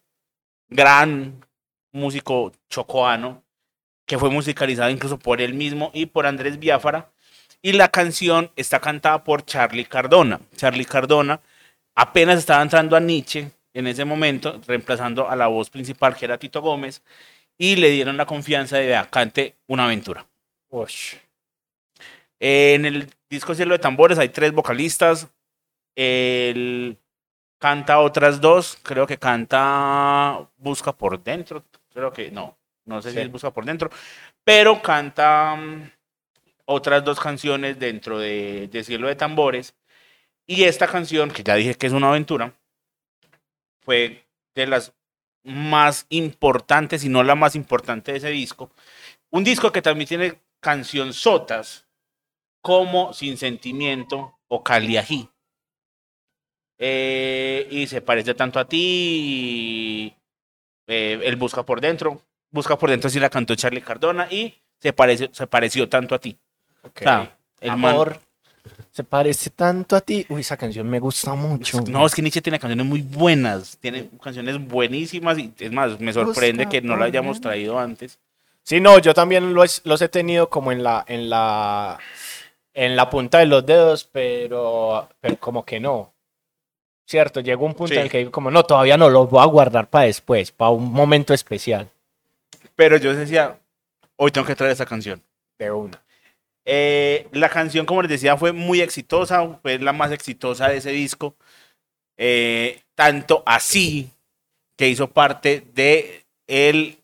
[0.69, 1.45] Gran
[1.91, 3.43] músico chocoano,
[4.05, 7.11] que fue musicalizado incluso por él mismo y por Andrés Biafara.
[7.65, 10.39] Y la canción está cantada por Charlie Cardona.
[10.55, 11.41] Charlie Cardona
[11.95, 16.37] apenas estaba entrando a Nietzsche en ese momento, reemplazando a la voz principal que era
[16.37, 17.01] Tito Gómez,
[17.57, 20.27] y le dieron la confianza de cante una aventura.
[20.69, 21.15] Ush.
[22.39, 25.27] En el disco Cielo de Tambores hay tres vocalistas.
[25.95, 26.99] Él
[27.57, 28.77] canta otras dos.
[28.83, 31.63] Creo que canta Busca por Dentro.
[31.91, 32.55] Creo que no.
[32.85, 33.89] No sé si es Busca por Dentro.
[34.43, 35.94] Pero canta mm,
[36.65, 39.75] otras dos canciones dentro de, Cielo de Tambores.
[40.47, 42.53] Y esta canción, que ya dije que es una aventura,
[43.81, 44.93] fue de las
[45.43, 48.71] más importantes, y no la más importante de ese disco.
[49.29, 51.87] Un disco que también tiene canción sotas
[52.61, 55.29] como Sin Sentimiento o Caliají.
[56.77, 58.77] Eh, y se parece tanto a ti.
[58.77, 60.15] y,
[60.87, 62.21] eh, él busca por dentro.
[62.51, 66.19] Busca por dentro si la cantó Charlie Cardona y se, parece, se pareció tanto a
[66.19, 66.37] ti.
[66.85, 66.97] Ok.
[67.01, 68.19] O sea, el man- Amor,
[68.91, 70.25] se parece tanto a ti.
[70.29, 71.81] Uy, esa canción me gusta mucho.
[71.87, 76.13] No, es que Nietzsche tiene canciones muy buenas, tiene canciones buenísimas y es más, me
[76.13, 78.17] sorprende Busca que no la hayamos traído antes.
[78.63, 81.99] Sí, no, yo también los, los he tenido como en la, en la,
[82.73, 86.11] en la punta de los dedos, pero, pero como que no.
[87.07, 87.99] Cierto, llegó un punto Sí.
[87.99, 90.71] en el que digo como no, todavía no los voy a guardar para después, para
[90.71, 91.87] un momento especial
[92.75, 93.59] Pero yo decía,
[94.15, 95.21] hoy tengo que traer esa canción.
[95.59, 96.01] de una.
[96.65, 100.91] Eh, la canción, como les decía, fue muy exitosa, fue la más exitosa de ese
[100.91, 101.35] disco.
[102.17, 104.09] Eh, tanto así
[104.77, 106.97] que hizo parte de el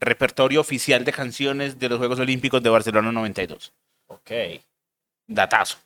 [0.00, 3.72] repertorio oficial de canciones de los Juegos Olímpicos de Barcelona 92.
[4.08, 4.30] Ok,
[5.26, 5.78] Datazo.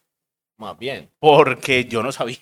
[0.58, 1.08] más bien.
[1.18, 2.38] Porque yo no sabía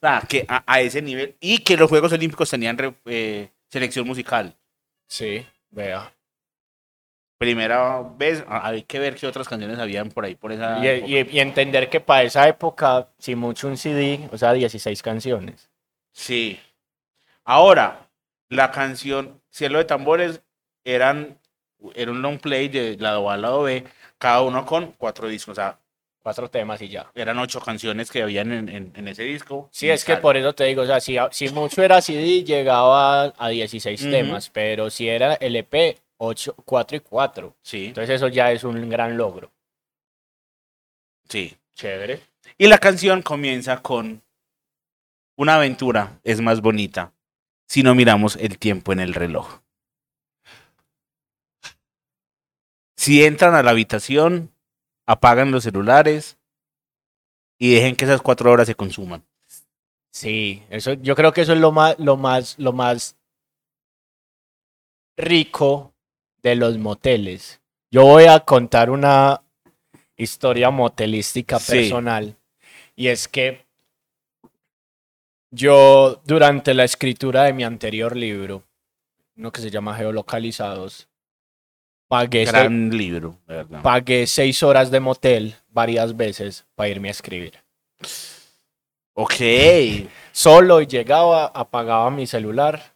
[0.00, 4.06] sea, que a, a ese nivel y que los Juegos Olímpicos tenían re- eh, selección
[4.06, 4.54] musical.
[5.08, 6.12] Sí, vea.
[7.42, 11.10] Primera vez, hay que ver qué otras canciones habían por ahí, por esa Y, época.
[11.10, 15.68] y- y entender que para esa época, si mucho un CD, o sea, 16 canciones.
[16.12, 16.60] Sí.
[17.44, 18.08] Ahora,
[18.48, 20.40] la canción Cielo de Tambores
[20.84, 21.36] eran,
[21.96, 23.82] era un long play de lado A al lado B,
[24.18, 25.52] cada uno con cuatro discos.
[25.52, 25.78] O sea,
[26.22, 27.10] Cuatro temas y ya.
[27.16, 29.68] eran ocho canciones que habían en, en- en ese disco.
[29.72, 33.32] Sí, es que por eso te digo, o sea, si, si mucho era CD, llegaba
[33.36, 34.10] a 16 Ujú.
[34.12, 37.56] temas, pero si era LP, 8, 4 y 4.
[37.62, 39.50] Sí, Entonces eso ya es un gran logro.
[41.28, 41.56] sí.
[41.74, 42.20] Chévere.
[42.58, 44.22] Y la canción comienza con
[45.36, 47.14] una aventura es más bonita
[47.66, 49.60] si no miramos el tiempo en el reloj.
[52.94, 54.52] Si entran a la habitación,
[55.06, 56.36] apagan los celulares
[57.58, 59.24] y dejen que esas cuatro horas se consuman.
[60.10, 63.16] Sí, eso, yo creo que eso es lo más, lo más, lo más
[65.16, 65.91] rico
[66.42, 67.60] de los moteles.
[67.90, 69.42] Yo voy a contar una
[70.16, 71.72] historia motelística Sí.
[71.72, 72.36] personal.
[72.96, 73.64] Y es que
[75.50, 78.62] yo, durante la escritura de mi anterior libro,
[79.36, 81.08] uno que se llama Geolocalizados,
[82.08, 83.82] pagué, Gran libro, de verdad.
[83.82, 87.58] pagué seis horas de motel varias veces para irme a escribir.
[89.14, 89.34] Ok.
[90.32, 92.91] Solo y llegaba, apagaba mi celular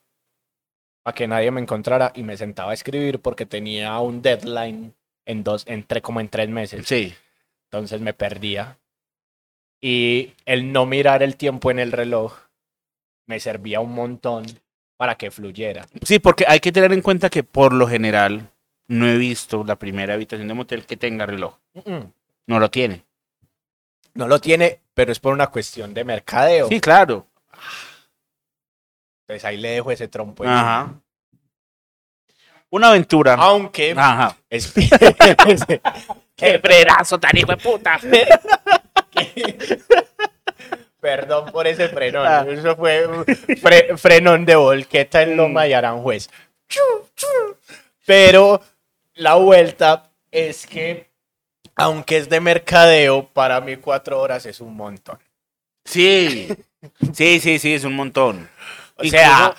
[1.07, 4.92] para que nadie me encontrara y me sentaba a escribir porque tenía un deadline
[5.24, 6.84] en dos, entre como en tres meses.
[6.84, 7.14] Sí.
[7.70, 8.76] Entonces me perdía.
[9.80, 12.36] Y el no mirar el tiempo en el reloj
[13.26, 14.46] me servía un montón
[14.96, 15.86] para que fluyera.
[16.02, 18.50] Sí, porque hay que tener en cuenta que por lo general
[18.88, 21.54] no he visto la primera habitación de motel que tenga reloj.
[22.48, 23.04] No lo tiene.
[24.14, 26.68] No lo tiene, pero es por una cuestión de mercadeo.
[26.68, 27.28] Sí, claro.
[29.28, 30.44] Entonces ahí le dejo ese trompo.
[30.44, 30.94] Ajá.
[32.70, 33.34] Una aventura.
[33.34, 34.36] Aunque Ajá.
[34.48, 35.80] espérese,
[36.36, 37.98] ¡Qué frenazo tan hijo de puta!
[41.00, 42.26] Perdón por ese frenón.
[42.26, 42.44] Ah.
[42.48, 46.28] Eso fue fre- frenón de volqueta en Loma y Aranjuez.
[46.68, 46.80] Chu,
[47.14, 47.26] chu.
[48.04, 48.60] Pero
[49.14, 51.10] la vuelta es que,
[51.76, 55.18] aunque es de mercadeo, para mí cuatro horas es un montón.
[55.84, 56.48] Sí.
[57.12, 58.48] Sí, sí, sí, es un montón.
[58.97, 59.55] O Incluso- sea,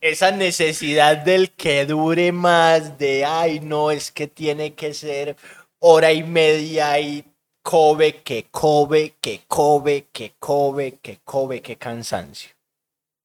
[0.00, 5.36] esa necesidad del que dure más, de ay, no, es que tiene que ser
[5.78, 7.24] hora y media y
[7.62, 12.50] cobe, que cobe, que cobe, que cobe, que cobe, que cansancio.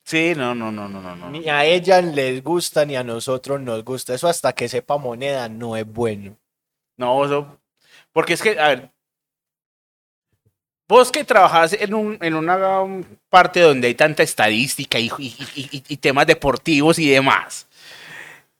[0.05, 1.15] Sí, no, no, no, no, no.
[1.15, 1.29] no.
[1.31, 4.13] Ni a ella les gusta ni a nosotros nos gusta.
[4.13, 6.37] Eso hasta que sepa moneda no es bueno.
[6.95, 7.59] No, eso.
[8.13, 8.91] Porque es que, a ver.
[10.87, 12.57] Vos que trabajás en, un, en una
[13.29, 17.67] parte donde hay tanta estadística y, y- y- temas deportivos y demás.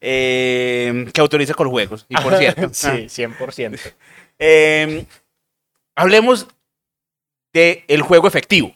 [0.01, 2.05] eh, que autoriza con juegos.
[2.09, 3.80] Y por cierto, sí, 100%.
[4.39, 5.05] eh,
[5.95, 6.47] hablemos
[7.53, 8.75] del el juego efectivo,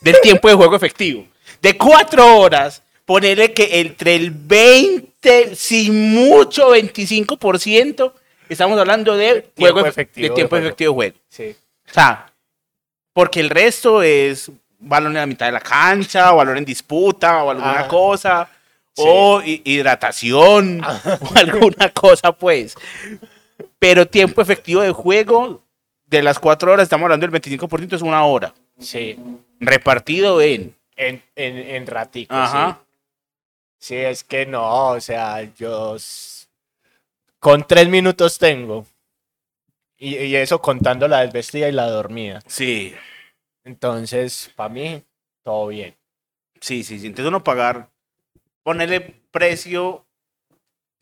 [0.00, 1.26] del tiempo de juego efectivo.
[1.62, 8.12] De cuatro horas, ponerle que entre el 20, si mucho 25%,
[8.48, 10.66] estamos hablando de Tiempo juego efectivo de de tiempo juego.
[10.66, 11.16] efectivo de juego.
[11.28, 11.56] Sí.
[11.88, 12.32] O sea,
[13.16, 17.42] porque el resto es balón en la mitad de la cancha, o balón en disputa,
[17.44, 17.88] o alguna Ah.
[17.88, 18.46] cosa,
[18.92, 19.02] Sí.
[19.06, 22.74] o hi- hidratación, o alguna cosa, pues.
[23.78, 25.62] Pero tiempo efectivo de juego,
[26.04, 28.52] de las cuatro horas, estamos hablando del 25%, es una hora.
[28.78, 29.18] Sí.
[29.60, 30.74] Repartido en.
[30.94, 32.78] En, en, en ratico, Ajá.
[32.82, 32.86] sí.
[33.78, 35.96] Sí, es que no, o sea, yo
[37.38, 38.84] con tres minutos tengo.
[39.98, 42.40] Y, y eso contando la desvestida y la dormida.
[42.46, 42.94] Sí,
[43.64, 45.02] Entonces, para mí,
[45.42, 45.94] todo bien.
[46.60, 46.98] sí, sí.
[46.98, 47.06] sí.
[47.06, 47.88] Entonces uno pagar,
[48.62, 50.04] ponerle precio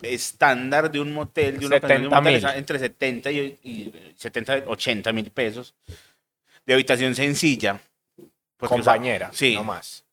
[0.02, 4.14] estándar de un motel, de una pensión de un 70 motel, entre 70 y, y
[4.16, 5.74] 70, 80 mil pesos
[6.66, 7.80] de habitación sencilla.
[8.56, 9.54] Porque, o sea, Compañera, sí.
[9.54, 10.04] no más.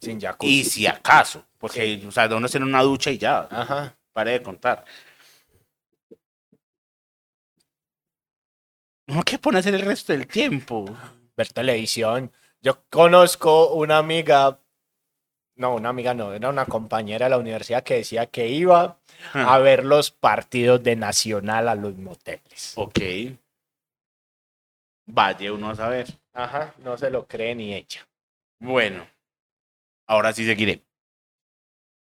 [0.00, 0.52] Sin jacuzzi.
[0.60, 3.94] Y si acaso, porque, o sea, de uno hacer una ducha y ya, Ajá.
[4.12, 4.84] pare de contar.
[9.08, 10.84] No, ¿qué pone a hacer el resto del tiempo?
[11.36, 12.32] ver televisión.
[12.60, 14.58] Yo conozco una amiga,
[15.56, 18.98] no, una amiga no, era una compañera de la universidad que decía que iba
[19.34, 19.54] Ah.
[19.54, 22.72] a ver los partidos de Nacional a los moteles.
[22.76, 22.98] Ok.
[25.06, 26.06] Vaya uno a saber.
[26.32, 28.06] Ajá, no se lo cree ni ella.
[28.60, 29.06] Bueno,
[30.06, 30.82] ahora sí seguiré.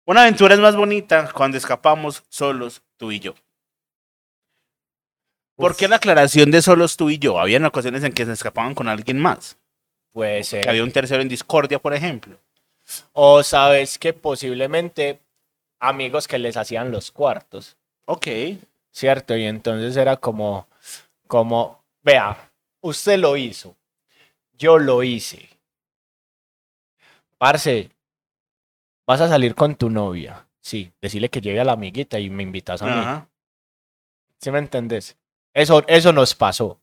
[0.05, 3.33] Una aventura es más bonita cuando escapamos solos tú y yo.
[5.61, 7.39] ¿Por qué la aclaración de solos tú y yo?
[7.39, 9.57] Habían ocasiones en que se escapaban con alguien más.
[10.11, 10.63] Puede ser.
[10.63, 12.37] Que había un tercero en discordia, por ejemplo.
[13.13, 15.19] O sabes que posiblemente
[15.79, 18.27] amigos que les hacían los cuartos, Ok.
[18.91, 19.37] ¿cierto?
[19.37, 20.67] Y entonces era como,
[21.27, 22.51] como, vea,
[22.81, 23.75] usted lo hizo,
[24.57, 25.49] yo lo hice.
[27.37, 27.89] Parce,
[29.07, 30.45] vas a salir con tu novia.
[30.59, 32.91] Sí, decirle que lleve a la amiguita y me invitas a mí.
[32.91, 33.27] Ajá.
[34.39, 35.17] ¿Sí me entendés?
[35.53, 36.79] Eso, eso nos pasó.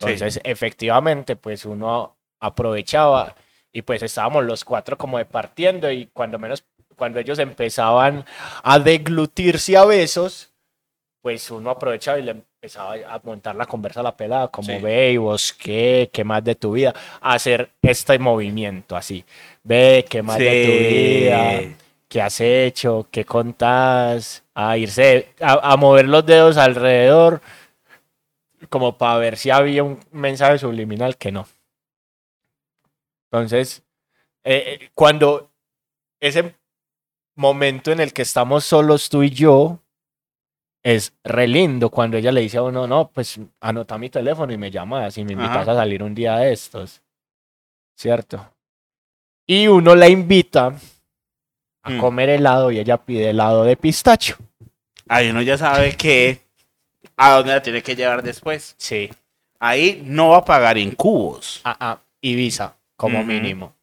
[0.00, 0.10] Sí.
[0.12, 3.34] Entonces, efectivamente, pues uno aprovechaba
[3.72, 6.64] y pues estábamos los cuatro como departiendo y cuando menos,
[6.96, 8.24] cuando ellos empezaban
[8.62, 10.50] a deglutirse a besos,
[11.22, 14.78] pues uno aprovechaba y le empezaba a montar la conversa a la pelada, como Sí.
[14.78, 19.24] ve, y vos qué, qué más de tu vida, a hacer este movimiento así,
[19.62, 21.76] ve, qué más de tu vida, Sí.
[22.08, 27.40] qué has hecho, qué contás, a irse, a, a mover los dedos alrededor,
[28.68, 31.46] como para ver si había un mensaje subliminal que no.
[33.30, 33.82] Entonces,
[34.44, 35.50] eh, eh, cuando
[36.20, 36.54] ese
[37.34, 39.80] momento en el que estamos solos tú y yo,
[40.82, 44.58] es re lindo cuando ella le dice a uno, no, pues anota mi teléfono y
[44.58, 45.72] me llamas y me invitas Ajá.
[45.72, 47.02] a salir un día de estos.
[47.96, 48.52] ¿Cierto?
[49.46, 50.74] Y uno la invita
[51.84, 51.98] a Mm.
[52.00, 54.36] comer helado y ella pide helado de pistacho.
[55.08, 56.40] Ahí uno ya sabe que
[57.16, 58.74] a dónde la tiene que llevar después.
[58.78, 59.10] Sí.
[59.60, 61.60] Ahí no va a pagar en cubos.
[61.64, 63.74] A, a Ibiza, como mínimo.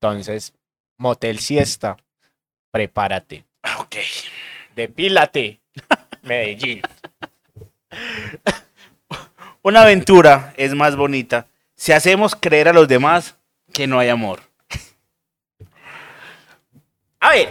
[0.00, 0.52] Entonces,
[0.96, 1.96] motel siesta,
[2.70, 3.44] prepárate.
[3.78, 3.96] Ok.
[4.74, 5.60] Depílate,
[6.22, 6.82] Medellín.
[9.62, 11.46] Una aventura es más bonita
[11.76, 13.36] si hacemos creer a los demás
[13.72, 14.40] que no hay amor.
[17.34, 17.48] Ver,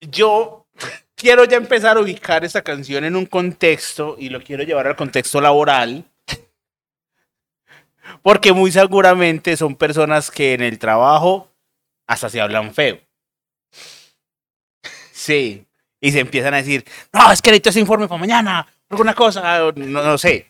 [0.00, 0.66] yo
[1.14, 4.96] quiero ya empezar a ubicar esta canción en un contexto y lo quiero llevar al
[4.96, 6.06] contexto laboral.
[8.22, 11.50] Porque muy seguramente son personas que en el trabajo
[12.06, 12.98] hasta se hablan feo.
[15.12, 15.66] Sí.
[16.00, 19.70] Y se empiezan a decir, no, es que necesito ese informe para mañana, alguna cosa,
[19.76, 20.46] no, no sé.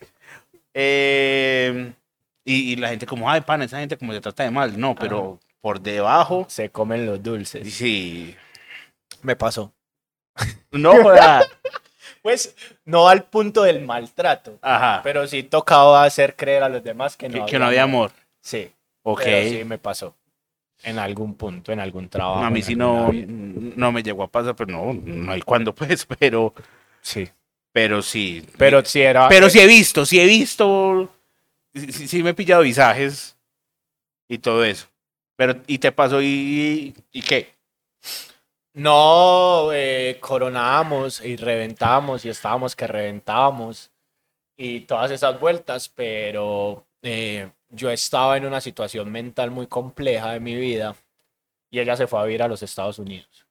[0.73, 1.91] Eh,
[2.45, 4.79] y, y la gente como, ay, pan, esa gente como se trata de mal.
[4.79, 7.73] No, pero por debajo, Se comen los dulces.
[7.73, 8.35] sí.
[9.21, 9.73] Me pasó.
[10.71, 11.45] No, joda.
[12.21, 12.55] Pues
[12.85, 15.01] no al punto del maltrato, Ajá.
[15.03, 18.11] pero sí tocaba hacer creer a los demás que no, Que, que no había amor.
[18.41, 18.71] Sí,
[19.03, 19.21] Ok.
[19.23, 20.15] pero sí me pasó.
[20.83, 22.41] En algún punto, en algún trabajo.
[22.43, 23.25] a mí sí no, vida.
[23.27, 26.53] no me llegó a pasar, pero no, no hay cuándo, pues, pero,
[27.01, 27.27] Sí.
[27.73, 28.45] pero sí.
[28.57, 29.27] Pero sí era.
[29.29, 31.09] Pero sí he visto, sí he visto,
[31.73, 33.37] sí, sí me he pillado visajes
[34.29, 34.87] y todo eso.
[35.39, 37.55] Pero, ¿y te pasó y, y qué?
[38.73, 43.89] No, eh, coronábamos y reventábamos y estábamos que reventábamos
[44.57, 50.41] y todas esas vueltas, pero eh, yo estaba en una situación mental muy compleja de
[50.41, 50.97] mi vida
[51.71, 53.47] y ella se fue a vivir a los Estados Unidos.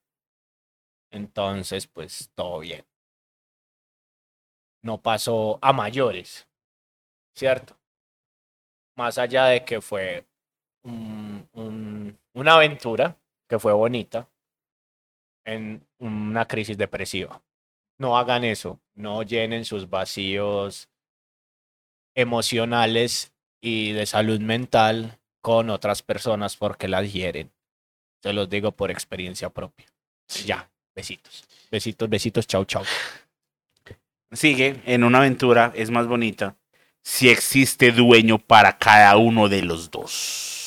[1.10, 2.84] Entonces, pues todo bien.
[4.82, 6.46] No pasó a mayores,
[7.34, 7.78] ¿cierto?
[8.94, 10.27] Más allá de que fue
[10.88, 13.16] un- un- una aventura
[13.48, 14.28] que fue bonita
[15.44, 17.42] en una crisis depresiva.
[17.98, 20.88] No hagan eso, no llenen sus vacíos
[22.14, 27.50] emocionales y de salud mental con otras personas porque las hieren.
[28.22, 29.86] Se los digo por experiencia propia.
[30.44, 31.44] Ya, besitos.
[31.70, 32.84] Besitos, besitos, chau, chau.
[34.32, 36.56] Sigue en una aventura, es más bonita.
[37.02, 40.57] Si existe dueño para cada uno de los dos.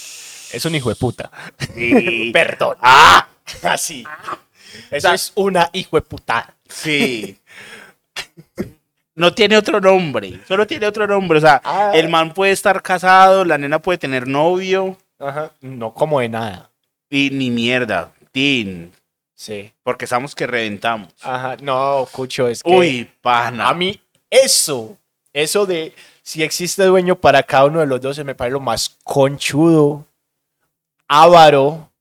[0.54, 1.32] Es un hijo de puta.
[1.74, 2.32] Sí.
[2.34, 2.78] Perdón.
[2.82, 3.28] ¡Ah!
[3.64, 4.06] Así.
[4.90, 6.54] Eso es una hijo de puta.
[6.70, 7.38] Sí.
[9.14, 11.38] No tiene otro nombre, solo tiene otro nombre.
[11.38, 11.92] O sea, Ah.
[11.94, 15.52] el man puede estar casado, la nena puede tener novio Ajá.
[15.62, 16.70] No como de nada.
[17.10, 18.12] y ni mierda.
[18.32, 18.92] Tin.
[19.36, 19.74] Sí.
[19.84, 21.14] Porque sabemos que reventamos.
[21.22, 21.58] Ajá.
[21.62, 23.68] No, Cucho, es que Uy, pana.
[23.68, 24.00] a mí
[24.30, 24.98] eso,
[25.34, 25.94] eso de
[26.24, 30.06] si existe dueño para cada uno de los dos, se me parece lo más conchudo,
[31.12, 31.92] avaro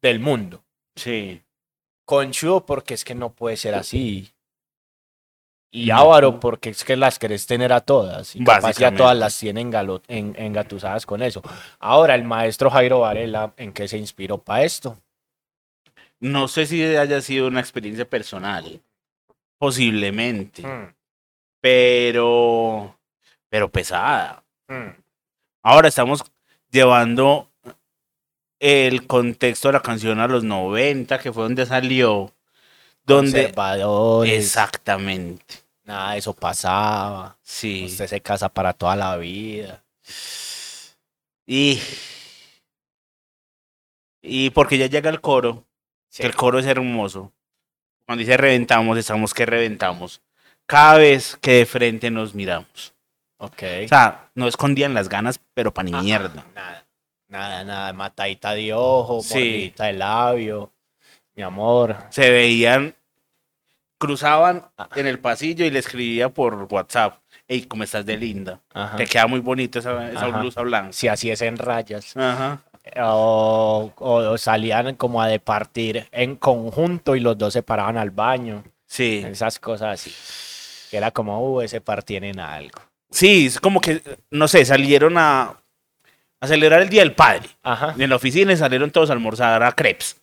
[0.00, 0.64] del mundo.
[0.96, 1.42] Sí.
[2.06, 4.32] Conchudo porque es que no puede ser así.
[5.70, 5.98] Y No.
[5.98, 8.34] avaro porque es que las querés tener a todas.
[8.34, 9.70] Y capaz ya todas las tienen
[10.08, 11.42] en, engatusadas con eso.
[11.78, 14.98] Ahora, el maestro Jairo Varela, ¿en qué se inspiró para esto?
[16.18, 18.80] No sé si haya sido una experiencia personal.
[19.58, 20.66] Posiblemente.
[20.66, 20.94] Mm,
[21.60, 22.98] Pero.
[23.50, 24.42] Pero pesada.
[24.68, 24.88] mm.
[25.62, 26.24] Ahora estamos
[26.70, 27.51] llevando
[28.62, 32.32] el contexto de la canción a los 90, que fue donde salió.
[33.04, 33.52] Donde.
[34.24, 35.56] Exactamente.
[35.84, 37.36] Nada eso pasaba.
[37.42, 37.86] Sí.
[37.86, 39.82] Usted se casa para toda la vida.
[41.44, 41.80] Y.
[44.22, 45.64] Y porque ya llega el coro,
[46.16, 47.32] que el coro es hermoso.
[48.06, 50.22] Cuando dice reventamos, estamos que reventamos.
[50.66, 52.94] Cada vez que de frente nos miramos.
[53.38, 53.62] Ok.
[53.86, 56.46] O sea, no escondían las ganas, pero para ni Ajá, mierda.
[56.54, 56.81] Nada.
[57.32, 57.92] Nada, nada.
[57.94, 59.34] Matadita de ojo, Sí.
[59.34, 60.70] mordidita de labio.
[61.34, 61.96] Mi amor.
[62.10, 62.94] Se veían,
[63.98, 64.88] cruzaban Ah.
[64.96, 67.18] en el pasillo y le escribía por WhatsApp.
[67.48, 68.60] Ey, ¿cómo estás de linda?
[68.74, 68.96] Ajá.
[68.96, 70.92] Te queda muy bonito esa, esa blusa blanca.
[70.92, 72.16] Si así es en rayas.
[72.16, 72.60] Ajá.
[73.02, 78.10] O, o- o salían como a departir en conjunto y los dos se paraban al
[78.10, 78.62] baño.
[78.86, 79.22] Sí.
[79.26, 80.12] Esas cosas así.
[80.90, 82.80] Que era como, uh, ese par tienen algo.
[83.10, 85.54] Sí, es como que, no sé, salieron a,
[86.42, 87.48] a celebrar el Día del Padre.
[87.62, 87.94] Ajá.
[87.96, 90.20] En la oficina y salieron todos a almorzar a crepes.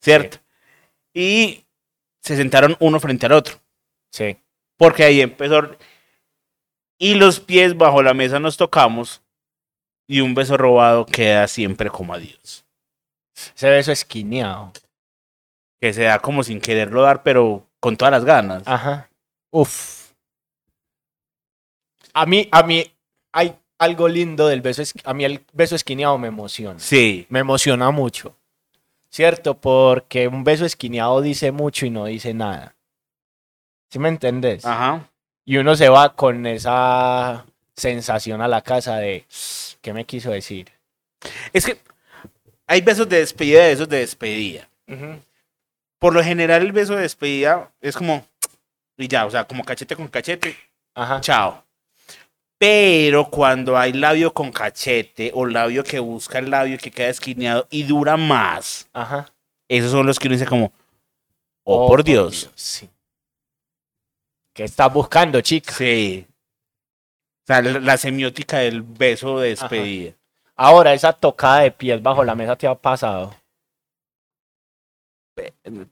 [0.00, 0.38] ¿Cierto?
[1.14, 1.64] Y
[2.20, 3.54] se sentaron uno frente al otro.
[4.10, 4.36] Sí.
[4.76, 5.76] Porque ahí empezó.
[6.98, 9.22] Y los pies bajo la mesa nos tocamos.
[10.08, 12.64] Y un beso robado queda siempre como adiós.
[13.54, 14.72] Ese beso esquineado.
[15.80, 18.64] Que se da como sin quererlo dar, pero con todas las ganas.
[18.66, 19.08] Ajá.
[19.52, 20.10] Uf.
[22.12, 22.92] A mí, a mí
[23.30, 24.82] hay algo lindo del beso.
[25.04, 26.78] A mí el beso esquineado me emociona.
[26.78, 27.26] Sí.
[27.28, 28.36] Me emociona mucho.
[29.10, 29.58] ¿Cierto?
[29.58, 32.74] Porque un beso esquineado dice mucho y no dice nada.
[33.88, 34.64] ¿Sí me entendés?
[34.64, 35.08] Ajá.
[35.44, 39.24] Y uno se va con esa sensación a la casa de,
[39.80, 40.72] ¿qué me quiso decir?
[41.52, 41.78] Es que
[42.66, 44.68] hay besos de despedida y besos de despedida.
[45.98, 48.26] Por lo general, el beso de despedida es como.
[48.96, 50.56] Y ya, o sea, como cachete con cachete.
[50.94, 51.20] Ajá.
[51.20, 51.65] Chao.
[52.58, 57.66] Pero cuando hay labio con cachete o labio que busca el labio que queda esquineado
[57.70, 59.30] y dura más, Ajá.
[59.68, 60.72] esos son los que uno dice como,
[61.64, 62.50] oh, por Dios.
[62.54, 62.88] Sí.
[64.54, 65.72] ¿Qué estás buscando, chica?
[65.74, 66.26] Sí.
[67.42, 70.14] O sea, la, la semiótica del beso de despedida.
[70.56, 73.34] Ahora, esa tocada de pies bajo la mesa te ha pasado.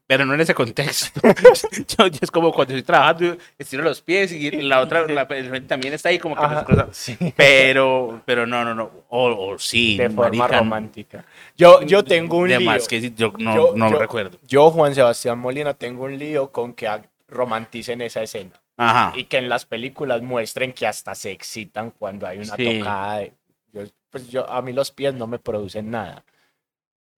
[0.07, 1.21] Pero no en ese contexto.
[1.99, 5.27] yo, yo es como cuando estoy trabajando, estiro los pies y la otra la,
[5.67, 7.17] también está ahí como que Ajá, cosas- sí.
[7.37, 8.91] Pero, pero no, no, no.
[9.09, 9.97] O, o sí.
[9.99, 11.25] De forma marica, romántica.
[11.57, 12.71] Yo, yo tengo un de lío.
[12.71, 14.39] más que sí, yo no, Yo- no yo- recuerdo.
[14.47, 16.89] Yo, Juan Sebastián Molina, tengo un lío con que
[17.29, 18.53] romanticen esa escena.
[18.77, 19.13] Ajá.
[19.17, 22.79] Y que en las películas muestren que hasta se excitan cuando hay una Sí.
[22.79, 23.33] tocada de...
[23.73, 26.25] Yo, pues yo, a mí los pies no me producen nada.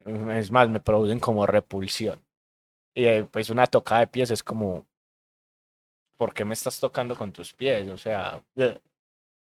[0.07, 2.23] Es más, me producen como repulsión.
[2.95, 4.87] Y eh, pues una tocada de pies es como...
[6.17, 7.89] ¿Por qué me estás tocando con tus pies?
[7.89, 8.43] O sea,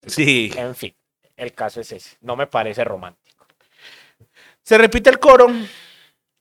[0.06, 0.50] Sí.
[0.56, 0.94] en fin,
[1.36, 2.16] el caso es ese.
[2.20, 3.46] No me parece romántico.
[4.62, 5.46] Se repite el coro.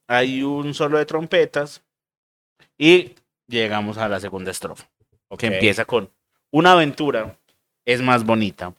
[0.07, 1.83] Hay un solo de trompetas.
[2.77, 3.15] Y
[3.47, 4.89] llegamos a la segunda estrofa.
[5.37, 6.11] Que empieza con
[6.51, 7.37] una aventura
[7.85, 8.73] es más bonita.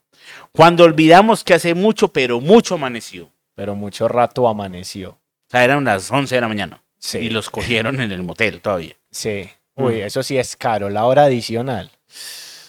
[0.52, 3.30] Cuando olvidamos que hace mucho, pero mucho amaneció.
[3.54, 5.18] Pero mucho rato amaneció.
[5.54, 6.82] Sea, eran las 11 de la mañana.
[6.98, 7.18] Sí.
[7.18, 8.96] Y los cogieron en el motel todavía.
[9.12, 9.48] Sí.
[9.76, 10.06] Uy, Mm.
[10.06, 11.92] eso sí es caro, la hora adicional.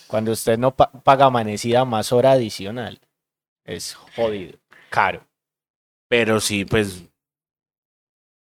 [0.07, 2.99] Cuando usted no pa- paga amanecida más hora adicional,
[3.63, 4.59] es jodido.
[4.91, 5.25] Caro.
[6.07, 7.03] Pero sí, pues.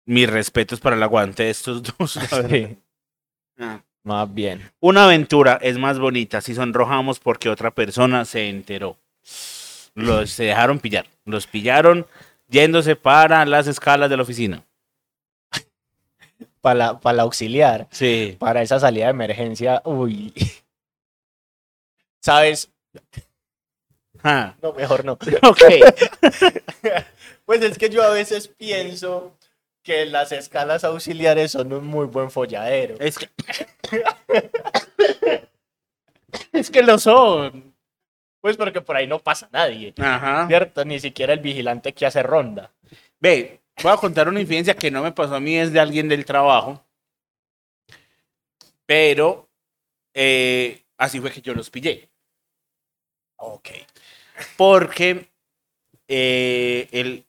[0.07, 2.19] Mis respetos para el aguante de estos dos.
[2.51, 2.77] Sí,
[3.61, 3.81] Ah.
[4.03, 4.73] más bien.
[4.81, 8.97] Una aventura es más bonita si sonrojamos porque otra persona se enteró.
[9.95, 11.07] Los se dejaron pillar.
[11.27, 12.07] Los pillaron
[12.53, 14.65] yéndose para las escalas de la oficina.
[16.61, 18.37] Para la, para la auxiliar, Sí.
[18.39, 20.33] para esa salida de emergencia, uy.
[22.21, 22.71] ¿Sabes?
[24.23, 25.13] Ah, No, mejor no.
[25.43, 25.63] ok.
[27.45, 29.37] Pues es que yo a veces pienso
[29.83, 32.95] que las escalas auxiliares son un muy buen folladero.
[33.01, 33.29] Es que.
[36.53, 37.72] es que lo son.
[38.43, 40.49] Pues porque por ahí no pasa nadie, Ajá.
[40.49, 40.85] ¿cierto?
[40.85, 42.73] Ni siquiera el vigilante que hace ronda.
[43.21, 46.09] Ve, voy a contar una infidencia que no me pasó a mí, es de alguien
[46.09, 46.85] del trabajo.
[48.85, 49.49] Pero
[50.13, 52.11] eh, así fue que yo los pillé.
[53.37, 53.69] Ok.
[54.57, 55.31] Porque
[56.09, 57.25] eh, el,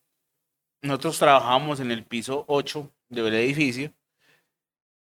[0.81, 3.93] nosotros trabajábamos en el piso 8 del edificio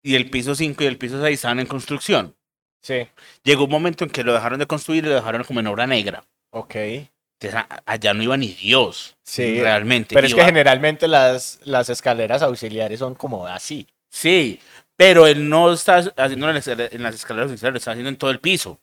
[0.02, 2.36] y el piso 5 y el piso 6 estaban en construcción.
[2.83, 3.07] Sí.
[3.45, 5.87] Llegó un momento en que lo dejaron de construir y lo dejaron como en obra
[5.87, 6.24] negra.
[6.51, 6.74] Ok.
[6.74, 9.16] Entonces, allá no iba ni Dios.
[9.22, 10.14] Sí, realmente.
[10.14, 13.87] Pero es que generalmente las, las escaleras auxiliares son como así.
[14.11, 14.61] Sí,
[14.97, 18.11] pero él no está haciendo en las escaleras- en las escaleras auxiliares, lo está haciendo
[18.11, 18.78] en todo el piso.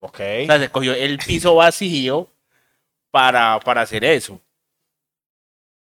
[0.00, 0.20] Ok.
[0.42, 2.28] O sea, se cogió el piso vacío
[3.10, 4.40] para, para hacer eso.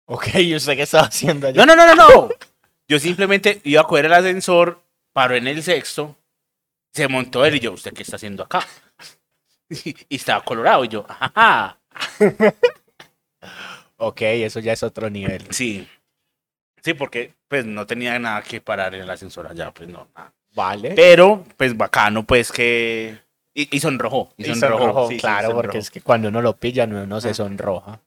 [0.05, 1.65] Ok, ¿y usted qué estaba haciendo allá?
[1.65, 2.29] No, no, no, no, no.
[2.87, 4.81] Yo simplemente iba a coger el ascensor,
[5.13, 6.15] paró en el sexto,
[6.93, 8.65] se montó él y yo, ¿usted qué está haciendo acá?
[9.69, 11.79] Y, y estaba colorado y yo, ajá.
[14.03, 15.45] Ok, eso ya es otro nivel.
[15.51, 15.87] Sí.
[16.83, 20.33] Sí, porque pues no tenía nada que parar en el ascensor allá, pues no, nada.
[20.55, 20.93] Vale.
[20.95, 23.19] Pero, pues bacano, pues que...
[23.53, 24.33] Y, y sonrojó.
[24.37, 25.07] Y Y sonrojó.
[25.07, 27.33] sí, claro, porque es que cuando uno lo pilla, uno no se Ah.
[27.35, 28.01] sonroja.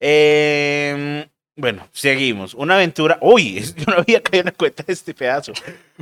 [0.00, 1.28] Em,
[1.60, 2.54] bueno, seguimos.
[2.54, 3.18] Una aventura.
[3.20, 5.52] Uy, yo no había caído en la cuenta de este pedazo.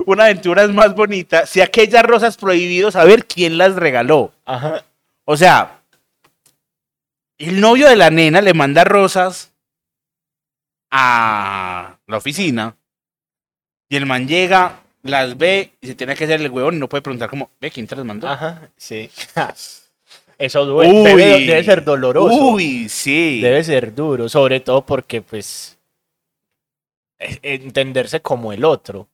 [0.06, 4.32] Una aventura es más bonita si aquellas rosas prohibidos saber quién las regaló.
[4.44, 4.84] Ajá.
[5.24, 5.80] O sea,
[7.38, 9.52] el novio de la nena le manda rosas
[10.90, 12.76] a la oficina
[13.88, 16.88] y el man llega, las ve y se tiene que hacer el huevón y no
[16.88, 18.28] puede preguntar como, ve, ¿quién te las mandó?
[18.28, 19.10] Ajá, sí.
[20.38, 20.92] Eso duele.
[20.92, 21.02] Uy.
[21.04, 22.34] Debe, debe ser doloroso.
[22.52, 23.40] Uy, sí.
[23.40, 25.76] Debe ser duro, sobre todo porque, pues,
[27.18, 29.08] entenderse como el otro,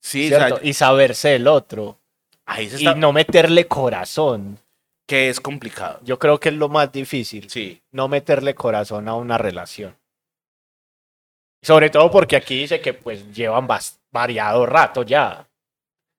[0.00, 1.98] sí, o y saberse el otro,
[2.44, 4.58] ahí se y está, no meterle corazón.
[5.06, 6.00] que es complicado.
[6.04, 7.80] Yo creo que es lo más difícil, Sí.
[7.92, 9.96] no meterle corazón a una relación.
[11.62, 13.66] Sobre todo porque aquí dice que, pues, llevan
[14.12, 15.48] variado rato ya.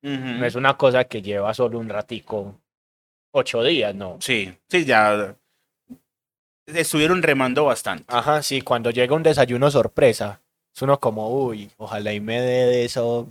[0.01, 2.55] No es una cosa que lleva solo un ratico,
[3.31, 4.17] ocho días, no.
[4.19, 5.35] Sí, sí, ya
[6.67, 8.03] estuvieron remando bastante.
[8.07, 10.41] Ajá, sí, cuando llega un desayuno sorpresa,
[10.75, 13.27] es uno como, uy, ojalá y me dé de eso,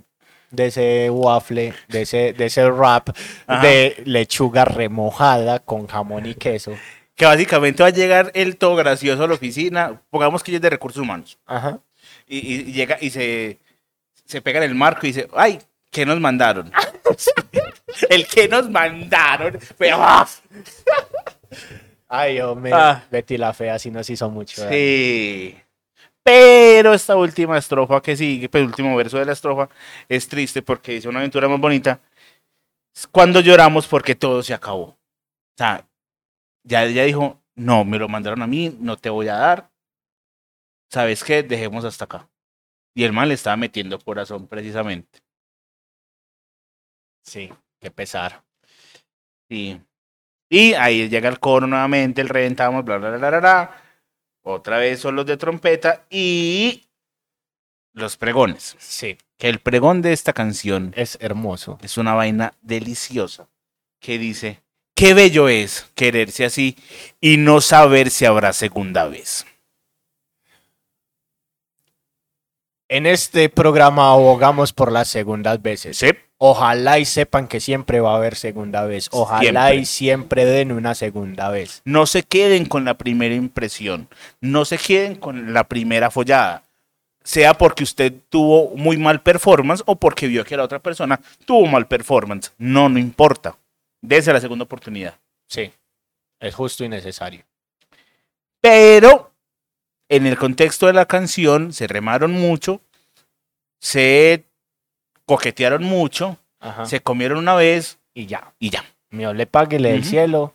[0.51, 3.11] de ese waffle, de ese, de ese wrap
[3.47, 3.63] Ajá.
[3.67, 6.73] de lechuga remojada con jamón y queso.
[7.15, 10.62] Que básicamente va a llegar el todo gracioso a la oficina, pongamos que ella es
[10.62, 11.79] de recursos humanos, Ajá.
[12.27, 13.59] y, y- y llega y se,
[14.25, 15.59] se pega en el marco y dice, ay,
[15.91, 16.73] ¿qué nos mandaron?
[18.10, 20.27] el que nos mandaron fue, ¡ah!
[22.09, 23.05] Ay, hombre, Ah.
[23.10, 24.66] Betty la fea sí nos hizo mucho.
[24.69, 25.56] Sí.
[26.23, 29.69] Pero esta última estrofa que sigue, pues el último verso de la estrofa,
[30.09, 32.01] es triste porque dice una aventura más bonita.
[33.12, 34.82] Cuando lloramos porque todo se acabó.
[34.89, 34.98] O
[35.56, 35.86] sea,
[36.65, 39.70] ya ella dijo, no, me lo mandaron a mí, no te voy a dar.
[40.90, 41.43] ¿Sabes qué?
[41.43, 42.28] Dejemos hasta acá.
[42.94, 45.20] Y el man le estaba metiendo corazón precisamente.
[47.23, 47.51] Sí,
[47.81, 48.43] qué pesar.
[49.49, 49.81] Sí.
[50.51, 53.83] Y ahí llega el coro nuevamente, el reventamos, bla, bla, bla, bla, bla.
[54.43, 56.89] Otra vez son los de trompeta y
[57.93, 58.77] los pregones.
[58.79, 61.79] Sí, Que el pregón de esta canción es hermoso.
[61.83, 63.49] es una vaina deliciosa
[64.01, 64.63] que dice,
[64.95, 66.77] qué bello es quererse así
[67.21, 69.45] y no saber si habrá segunda vez.
[72.89, 75.98] En este programa abogamos por las segundas veces.
[75.98, 76.09] ¿Sí?
[76.39, 79.09] Ojalá y sepan que siempre va a haber segunda vez.
[79.10, 79.74] Ojalá Siempre.
[79.77, 81.82] y siempre den una segunda vez.
[81.85, 84.09] No se queden con la primera impresión,
[84.40, 86.62] no se queden con la primera follada.
[87.24, 91.66] Sea porque usted tuvo muy mal performance o porque vio que la otra persona tuvo
[91.66, 92.52] mal performance.
[92.56, 93.59] No, no importa.
[94.01, 95.15] Dese la segunda oportunidad.
[95.48, 95.70] Sí,
[96.40, 97.43] es justo y necesario.
[98.60, 99.28] Pero
[100.09, 102.80] en el contexto de la canción se remaron mucho,
[103.78, 104.44] se
[105.26, 106.86] coquetearon mucho, Ajá.
[106.86, 108.52] se comieron una vez Y ya.
[108.59, 108.85] y ya.
[109.10, 110.09] Me le páguele del Ujú.
[110.10, 110.55] cielo.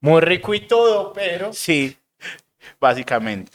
[0.00, 1.52] Muy rico y todo, pero.
[1.52, 1.96] Sí,
[2.80, 3.52] básicamente.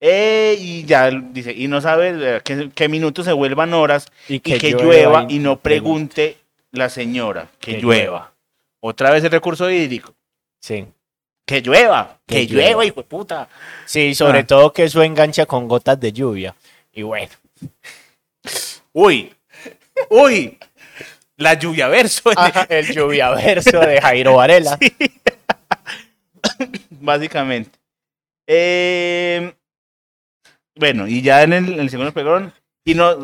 [0.00, 4.58] Eh, y ya dice, y no sabe eh, qué, minutos se vuelvan horas y que,
[4.70, 6.38] llueva, y no pregunte
[6.70, 8.02] la señora que, Que llueva.
[8.04, 8.32] llueva.
[8.80, 10.14] Otra vez el recurso hídrico.
[10.60, 10.86] Sí.
[11.50, 13.48] Que llueva, que, Que llueva, hijo de puta.
[13.84, 14.46] Sí, sobre Ah.
[14.46, 16.54] todo que eso engancha con gotas de lluvia.
[16.92, 17.32] Y bueno.
[18.92, 19.34] Uy,
[20.10, 20.56] uy,
[21.38, 22.30] la lluvia verso.
[22.68, 24.78] el lluvia verso de Jairo Varela.
[26.90, 27.76] básicamente.
[28.46, 29.52] Eh,
[30.76, 32.52] bueno, y ya en el, en el segundo pregón,
[32.84, 33.16] y, no,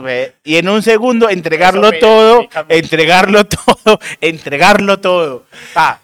[0.42, 5.44] y en un segundo entregarlo me todo, entregarlo todo, entregarlo todo.
[5.76, 6.00] Ah,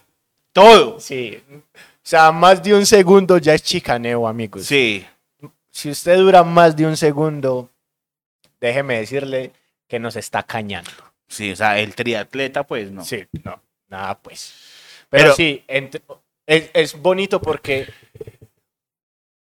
[0.52, 1.00] todo.
[1.00, 1.42] Sí.
[2.04, 4.66] O sea, más de un segundo ya es chicaneo, amigos.
[4.66, 5.06] Sí,
[5.70, 7.70] Si usted dura más de un segundo,
[8.60, 9.52] déjeme decirle
[9.88, 10.90] que nos está cañando.
[11.28, 13.04] sí, o sea, el triatleta, pues no.
[13.04, 14.52] Sí, no, nada pues.
[15.08, 16.02] Pero, Pero- sí, entre-
[16.46, 17.88] es, es bonito porque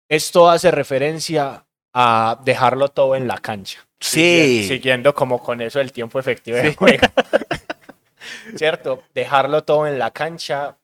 [0.09, 1.65] esto hace referencia
[1.95, 3.81] a dejarlo todo en la cancha.
[3.99, 4.65] Sí.
[4.69, 7.07] Siguiendo como con eso el tiempo efectivo de juego.
[8.57, 9.03] ¿Cierto?
[9.15, 10.77] Dejarlo todo en la cancha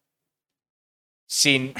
[1.26, 1.74] sin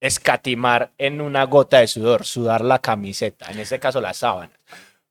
[0.00, 4.52] escatimar en una gota de sudor, sudar la camiseta, en este caso la sábana.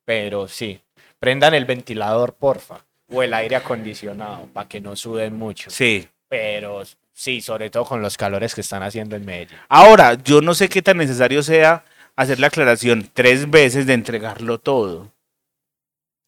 [0.06, 0.82] Pero sí,
[1.20, 5.70] prendan el ventilador, porfa, o el aire acondicionado para que no suden mucho.
[5.70, 6.08] Sí.
[6.28, 6.84] Pero
[7.14, 9.58] sí, sobre todo con los calores que están haciendo en Medellín.
[9.68, 11.84] Ahora, yo no sé qué tan necesario sea
[12.16, 15.12] hacer la aclaración tres veces de entregarlo todo.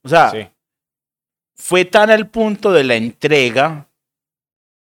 [0.03, 0.47] O sea, Sí.
[1.55, 3.87] fue tan al punto de la entrega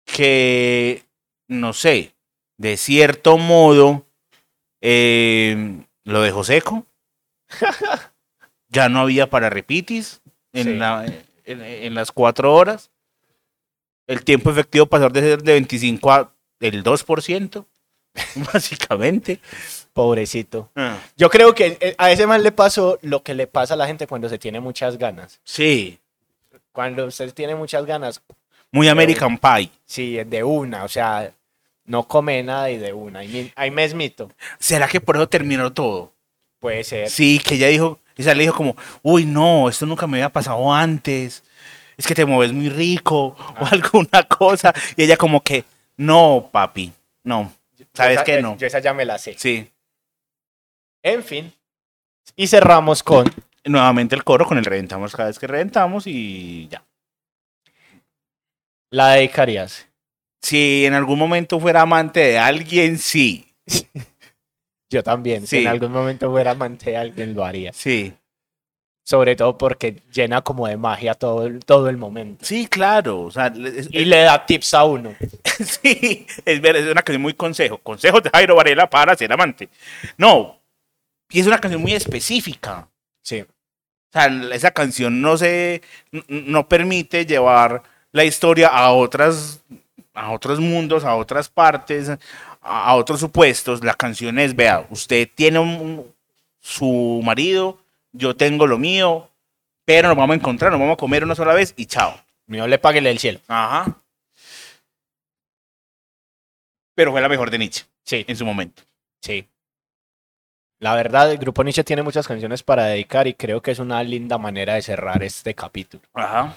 [0.04, 1.04] que,
[1.50, 2.14] no sé,
[2.56, 4.06] de cierto modo,
[4.80, 6.86] eh, lo dejó seco.
[8.68, 10.20] ya no había para repitis
[10.52, 10.74] en, Sí.
[10.74, 11.04] la-
[11.44, 12.90] en- en las cuatro horas.
[14.06, 17.64] El tiempo efectivo pasó de ser de 25 a el 2%,
[18.52, 19.40] básicamente.
[19.92, 20.70] Pobrecito.
[21.16, 23.86] Yo creo que eh, a ese man le pasó lo que le pasa a la
[23.86, 25.40] gente cuando se tiene muchas ganas.
[25.44, 25.98] Sí,
[26.72, 28.22] Cuando usted tiene muchas ganas,
[28.70, 29.70] muy American Pie.
[29.84, 31.32] sí, de una, o sea,
[31.84, 33.20] no come nada y de una.
[33.20, 34.30] Ahí, ahí mesmito.
[34.58, 36.12] ¿Será que por eso terminó todo?
[36.58, 37.10] Puede ser.
[37.10, 40.72] Sí, que ella dijo, ella le dijo como, uy, no, esto nunca me había pasado
[40.72, 41.42] antes.
[41.96, 44.72] Es que te mueves muy rico o alguna cosa.
[44.96, 45.64] Y ella como que,
[45.96, 46.92] no, papi,
[47.24, 47.52] no.
[47.92, 48.56] ¿Sabes qué no?
[48.56, 49.34] Yo esa ya me la sé.
[49.38, 49.70] Sí.
[51.02, 51.52] En fin.
[52.36, 53.30] Y cerramos con
[53.64, 56.82] Nuevamente el coro con el reventamos cada vez que reventamos y ya.
[58.90, 59.86] la dedicarías.
[60.42, 63.46] Si en algún momento fuera amante de alguien, sí.
[64.90, 65.42] Yo también.
[65.46, 65.62] Si Sí.
[65.62, 67.72] en algún momento fuera amante de alguien, lo haría.
[67.72, 68.12] Sí.
[69.04, 72.44] Sobre todo porque llena como de magia todo el, todo el momento.
[72.44, 73.20] Sí, claro.
[73.22, 75.14] O sea, es- Y le da tips a uno.
[75.60, 77.76] Sí, es, es una canción muy consejo.
[77.78, 79.68] Consejos de Jairo Varela para ser amante.
[80.16, 80.58] No,
[81.28, 82.88] y es una canción muy específica.
[83.22, 83.40] Sí.
[83.42, 83.46] O
[84.12, 85.82] sea, esa canción no se,
[86.28, 89.60] no permite llevar la historia a otras,
[90.14, 92.10] a otros mundos, a otras partes,
[92.60, 93.82] a, otros supuestos.
[93.84, 96.14] La canción es, vea, usted tiene un-
[96.60, 97.78] su marido,
[98.12, 99.28] yo tengo lo mío,
[99.84, 102.20] pero nos vamos a encontrar, nos vamos a comer una sola vez y chao.
[102.46, 103.40] No le pague el cielo.
[103.48, 103.96] Ajá.
[106.94, 108.24] Pero fue la mejor de Nietzsche Sí.
[108.26, 108.82] en su momento.
[109.22, 109.46] Sí.
[110.80, 114.02] La verdad, el grupo Nietzsche tiene muchas canciones para dedicar y creo que es una
[114.02, 116.02] linda manera de cerrar este capítulo.
[116.14, 116.54] Ajá.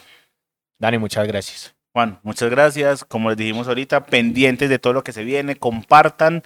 [0.80, 1.73] Dani, muchas gracias.
[1.94, 3.04] Juan, muchas gracias.
[3.06, 6.44] Como les dijimos ahorita, pendientes de todo lo que se viene, compartan,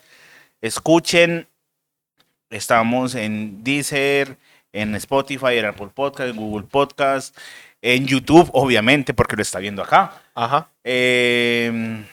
[0.61, 1.47] escuchen.
[2.49, 4.37] Estamos en Deezer,
[4.73, 7.37] en Spotify, en Apple Podcast, en Google Podcast,
[7.81, 10.21] en YouTube, obviamente, porque lo está viendo acá.
[10.35, 10.69] Ajá.
[10.83, 12.03] Eh,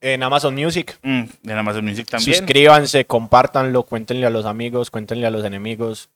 [0.00, 0.98] En Amazon Music.
[1.02, 2.36] mm, en Amazon Music también.
[2.36, 6.10] Suscríbanse, compártanlo, cuéntenle a los amigos, cuéntenle a los enemigos.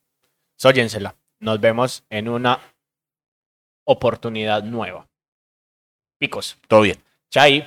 [0.57, 1.15] Sóyensela.
[1.39, 2.59] Nos vemos en una
[3.85, 5.07] oportunidad nueva.
[6.19, 6.59] Picos.
[6.69, 6.99] Todo bien.
[7.31, 7.67] Chai.